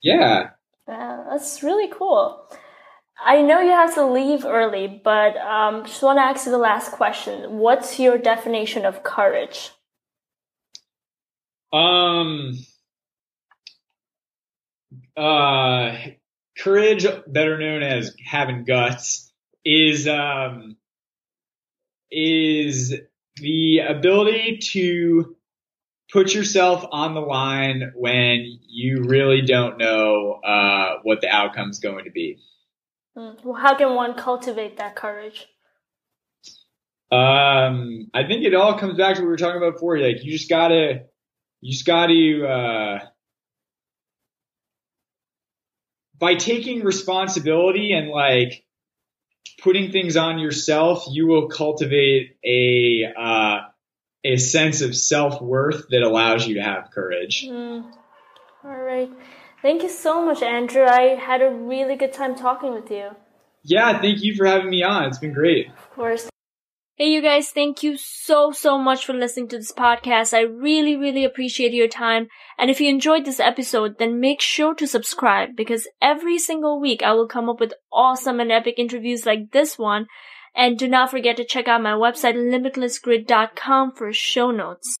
Yeah. 0.00 0.50
Wow, 0.86 1.26
that's 1.30 1.62
really 1.62 1.88
cool. 1.92 2.48
I 3.24 3.42
know 3.42 3.60
you 3.60 3.70
have 3.70 3.94
to 3.94 4.06
leave 4.06 4.44
early, 4.44 5.00
but 5.02 5.36
um, 5.36 5.84
just 5.84 6.02
want 6.02 6.18
to 6.18 6.22
ask 6.22 6.46
you 6.46 6.52
the 6.52 6.58
last 6.58 6.92
question. 6.92 7.58
What's 7.58 7.98
your 7.98 8.16
definition 8.18 8.84
of 8.84 9.02
courage? 9.02 9.70
Um. 11.72 12.58
Uh, 15.16 15.96
courage, 16.56 17.06
better 17.26 17.58
known 17.58 17.82
as 17.82 18.14
having 18.24 18.64
guts, 18.64 19.32
is 19.64 20.06
um 20.06 20.76
is 22.10 22.94
the 23.36 23.80
ability 23.80 24.58
to 24.58 25.36
put 26.12 26.34
yourself 26.34 26.86
on 26.90 27.14
the 27.14 27.20
line 27.20 27.92
when 27.94 28.58
you 28.66 29.04
really 29.04 29.42
don't 29.42 29.76
know 29.78 30.40
uh, 30.42 30.96
what 31.02 31.20
the 31.20 31.28
outcome's 31.28 31.80
going 31.80 32.04
to 32.04 32.10
be. 32.10 32.38
Mm, 33.18 33.44
Well, 33.44 33.60
how 33.60 33.76
can 33.76 33.94
one 33.94 34.14
cultivate 34.14 34.76
that 34.76 34.94
courage? 34.94 35.46
Um, 37.10 38.10
I 38.14 38.26
think 38.26 38.44
it 38.44 38.54
all 38.54 38.78
comes 38.78 38.96
back 38.96 39.16
to 39.16 39.22
what 39.22 39.26
we 39.26 39.30
were 39.30 39.36
talking 39.36 39.56
about 39.56 39.74
before. 39.74 39.98
Like 39.98 40.22
you 40.22 40.30
just 40.30 40.48
gotta, 40.48 41.06
you 41.60 41.72
just 41.72 41.86
gotta, 41.86 42.46
uh, 42.46 43.06
by 46.18 46.34
taking 46.34 46.84
responsibility 46.84 47.92
and 47.92 48.10
like 48.10 48.64
putting 49.62 49.90
things 49.90 50.16
on 50.16 50.38
yourself, 50.38 51.06
you 51.10 51.26
will 51.26 51.48
cultivate 51.48 52.36
a, 52.44 53.04
uh, 53.16 53.60
a 54.24 54.36
sense 54.36 54.82
of 54.82 54.94
self 54.96 55.40
worth 55.40 55.88
that 55.90 56.02
allows 56.02 56.46
you 56.46 56.56
to 56.56 56.62
have 56.62 56.90
courage. 56.92 57.46
Mm. 57.48 57.90
All 58.64 58.76
right. 58.76 59.10
Thank 59.60 59.82
you 59.82 59.88
so 59.88 60.24
much, 60.24 60.42
Andrew. 60.42 60.84
I 60.84 61.16
had 61.16 61.42
a 61.42 61.50
really 61.50 61.96
good 61.96 62.12
time 62.12 62.36
talking 62.36 62.72
with 62.72 62.90
you. 62.90 63.10
Yeah, 63.64 64.00
thank 64.00 64.22
you 64.22 64.34
for 64.36 64.46
having 64.46 64.70
me 64.70 64.82
on. 64.82 65.04
It's 65.04 65.18
been 65.18 65.32
great. 65.32 65.68
Of 65.68 65.90
course. 65.90 66.28
Hey, 66.96 67.12
you 67.12 67.22
guys, 67.22 67.50
thank 67.50 67.82
you 67.82 67.96
so, 67.96 68.50
so 68.50 68.76
much 68.76 69.06
for 69.06 69.12
listening 69.12 69.48
to 69.48 69.58
this 69.58 69.72
podcast. 69.72 70.34
I 70.34 70.40
really, 70.40 70.96
really 70.96 71.24
appreciate 71.24 71.72
your 71.72 71.86
time. 71.86 72.28
And 72.56 72.70
if 72.70 72.80
you 72.80 72.88
enjoyed 72.88 73.24
this 73.24 73.38
episode, 73.38 73.98
then 73.98 74.20
make 74.20 74.40
sure 74.40 74.74
to 74.74 74.86
subscribe 74.86 75.50
because 75.56 75.86
every 76.02 76.38
single 76.38 76.80
week 76.80 77.02
I 77.02 77.12
will 77.12 77.28
come 77.28 77.48
up 77.48 77.60
with 77.60 77.74
awesome 77.92 78.40
and 78.40 78.50
epic 78.50 78.74
interviews 78.78 79.26
like 79.26 79.52
this 79.52 79.78
one. 79.78 80.06
And 80.56 80.76
do 80.76 80.88
not 80.88 81.10
forget 81.10 81.36
to 81.36 81.44
check 81.44 81.68
out 81.68 81.82
my 81.82 81.92
website, 81.92 82.34
limitlessgrid.com 82.34 83.92
for 83.92 84.12
show 84.12 84.50
notes. 84.50 84.96